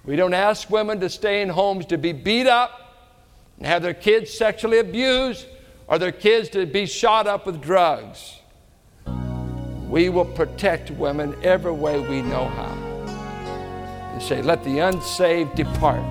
We 0.03 0.15
don't 0.15 0.33
ask 0.33 0.69
women 0.69 0.99
to 1.01 1.09
stay 1.09 1.43
in 1.43 1.49
homes 1.49 1.85
to 1.87 1.97
be 1.97 2.11
beat 2.11 2.47
up 2.47 2.95
and 3.57 3.67
have 3.67 3.83
their 3.83 3.93
kids 3.93 4.31
sexually 4.31 4.79
abused 4.79 5.45
or 5.87 5.99
their 5.99 6.11
kids 6.11 6.49
to 6.49 6.65
be 6.65 6.87
shot 6.87 7.27
up 7.27 7.45
with 7.45 7.61
drugs. 7.61 8.39
We 9.87 10.09
will 10.09 10.25
protect 10.25 10.89
women 10.89 11.35
every 11.43 11.71
way 11.71 11.99
we 11.99 12.23
know 12.23 12.47
how. 12.47 12.73
And 14.13 14.21
say, 14.23 14.41
let 14.41 14.63
the 14.63 14.79
unsaved 14.79 15.55
depart. 15.55 16.01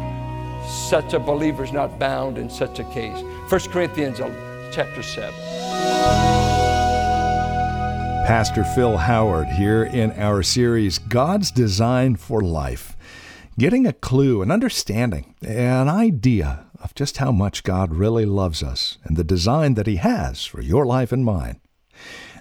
Such 0.68 1.14
a 1.14 1.18
believer 1.18 1.64
is 1.64 1.72
not 1.72 1.98
bound 1.98 2.38
in 2.38 2.48
such 2.48 2.78
a 2.78 2.84
case. 2.84 3.20
1 3.48 3.60
Corinthians 3.72 4.18
chapter 4.70 5.02
7. 5.02 5.34
Pastor 8.24 8.62
Phil 8.62 8.98
Howard 8.98 9.48
here 9.48 9.82
in 9.82 10.12
our 10.12 10.44
series, 10.44 10.98
God's 10.98 11.50
Design 11.50 12.14
for 12.14 12.40
Life 12.40 12.96
getting 13.58 13.86
a 13.86 13.92
clue, 13.92 14.42
an 14.42 14.50
understanding, 14.50 15.34
an 15.42 15.88
idea 15.88 16.66
of 16.80 16.94
just 16.94 17.18
how 17.18 17.32
much 17.32 17.62
God 17.62 17.94
really 17.94 18.24
loves 18.24 18.62
us 18.62 18.98
and 19.04 19.16
the 19.16 19.24
design 19.24 19.74
that 19.74 19.86
He 19.86 19.96
has 19.96 20.44
for 20.44 20.60
your 20.60 20.86
life 20.86 21.12
and 21.12 21.24
mine. 21.24 21.60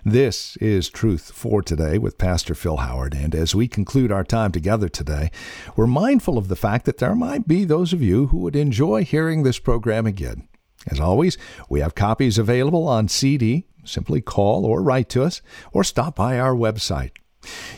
This 0.06 0.56
is 0.58 0.90
Truth 0.90 1.32
for 1.34 1.62
Today 1.62 1.98
with 1.98 2.18
Pastor 2.18 2.56
Phil 2.56 2.78
Howard. 2.78 3.14
And 3.14 3.36
as 3.36 3.54
we 3.54 3.68
conclude 3.68 4.14
our 4.14 4.24
time 4.24 4.52
together 4.52 4.88
today, 4.88 5.30
we're 5.76 5.88
mindful 5.88 6.38
of 6.38 6.48
the 6.48 6.56
fact 6.56 6.86
that 6.86 7.00
there 7.00 7.16
might 7.16 7.48
be 7.48 7.66
those 7.66 7.92
of 7.92 8.02
you 8.02 8.28
who 8.28 8.38
would 8.38 8.56
enjoy 8.56 9.04
hearing 9.04 9.44
this 9.44 9.60
program 9.60 10.06
again. 10.06 10.48
As 10.88 11.02
always, 11.02 11.38
we 11.70 11.82
have 11.82 11.96
copies 11.96 12.38
available 12.38 12.88
on 12.88 13.10
CD. 13.10 13.66
Simply 13.84 14.22
call 14.22 14.66
or 14.66 14.82
write 14.82 15.10
to 15.10 15.24
us 15.24 15.42
or 15.74 15.84
stop 15.84 16.16
by 16.16 16.40
our 16.40 16.54
website. 16.54 17.12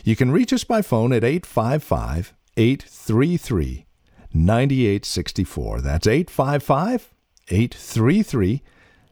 You 0.04 0.14
can 0.14 0.30
reach 0.30 0.52
us 0.52 0.62
by 0.62 0.82
phone 0.82 1.12
at 1.12 1.24
855 1.24 2.34
833 2.56 3.86
9864. 4.34 5.80
That's 5.80 6.06
855 6.06 7.14
833 7.48 8.62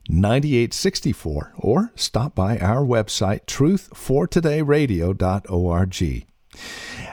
9864. 0.08 1.52
Or 1.56 1.90
stop 1.94 2.34
by 2.34 2.58
our 2.58 2.84
website, 2.84 3.46
truthfortodayradio.org. 3.46 6.26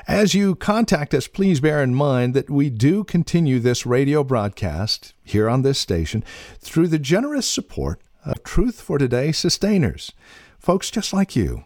As 0.08 0.34
you 0.34 0.56
contact 0.56 1.14
us, 1.14 1.28
please 1.28 1.60
bear 1.60 1.84
in 1.84 1.94
mind 1.94 2.34
that 2.34 2.50
we 2.50 2.70
do 2.70 3.04
continue 3.04 3.60
this 3.60 3.86
radio 3.86 4.24
broadcast 4.24 5.14
here 5.24 5.50
on 5.50 5.62
this 5.62 5.78
station 5.80 6.24
through 6.60 6.88
the 6.88 6.98
generous 6.98 7.48
support 7.48 8.02
of 8.26 8.42
Truth 8.44 8.82
for 8.82 8.98
Today 8.98 9.32
sustainers, 9.32 10.12
folks 10.60 10.90
just 10.90 11.14
like 11.14 11.36
you. 11.36 11.66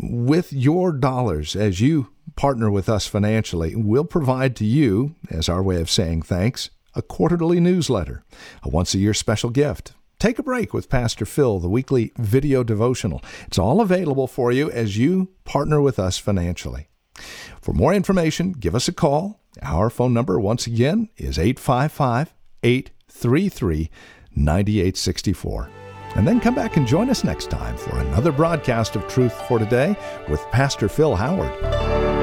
With 0.00 0.50
your 0.52 0.92
dollars, 0.92 1.54
as 1.54 1.80
you 1.80 2.08
partner 2.36 2.70
with 2.70 2.88
us 2.88 3.06
financially, 3.06 3.74
we'll 3.74 4.04
provide 4.04 4.54
to 4.56 4.64
you, 4.64 5.16
as 5.30 5.48
our 5.48 5.62
way 5.62 5.80
of 5.80 5.90
saying 5.90 6.22
thanks, 6.22 6.70
a 6.94 7.02
quarterly 7.02 7.60
newsletter, 7.60 8.24
a 8.62 8.68
once 8.68 8.94
a 8.94 8.98
year 8.98 9.14
special 9.14 9.50
gift. 9.50 9.92
Take 10.18 10.38
a 10.38 10.42
break 10.42 10.72
with 10.72 10.88
Pastor 10.88 11.26
Phil, 11.26 11.58
the 11.58 11.68
weekly 11.68 12.12
video 12.16 12.62
devotional. 12.62 13.22
It's 13.46 13.58
all 13.58 13.80
available 13.80 14.26
for 14.26 14.50
you 14.50 14.70
as 14.70 14.96
you 14.96 15.30
partner 15.44 15.80
with 15.80 15.98
us 15.98 16.16
financially. 16.16 16.88
For 17.60 17.72
more 17.72 17.92
information, 17.92 18.52
give 18.52 18.74
us 18.74 18.88
a 18.88 18.92
call. 18.92 19.40
Our 19.62 19.90
phone 19.90 20.14
number, 20.14 20.38
once 20.38 20.66
again, 20.66 21.08
is 21.16 21.38
855 21.38 22.34
833 22.62 23.90
9864. 24.34 25.70
And 26.14 26.26
then 26.26 26.40
come 26.40 26.54
back 26.54 26.76
and 26.76 26.86
join 26.86 27.10
us 27.10 27.24
next 27.24 27.50
time 27.50 27.76
for 27.76 27.98
another 27.98 28.32
broadcast 28.32 28.96
of 28.96 29.06
Truth 29.06 29.34
for 29.48 29.58
Today 29.58 29.96
with 30.28 30.40
Pastor 30.50 30.88
Phil 30.88 31.14
Howard. 31.14 32.15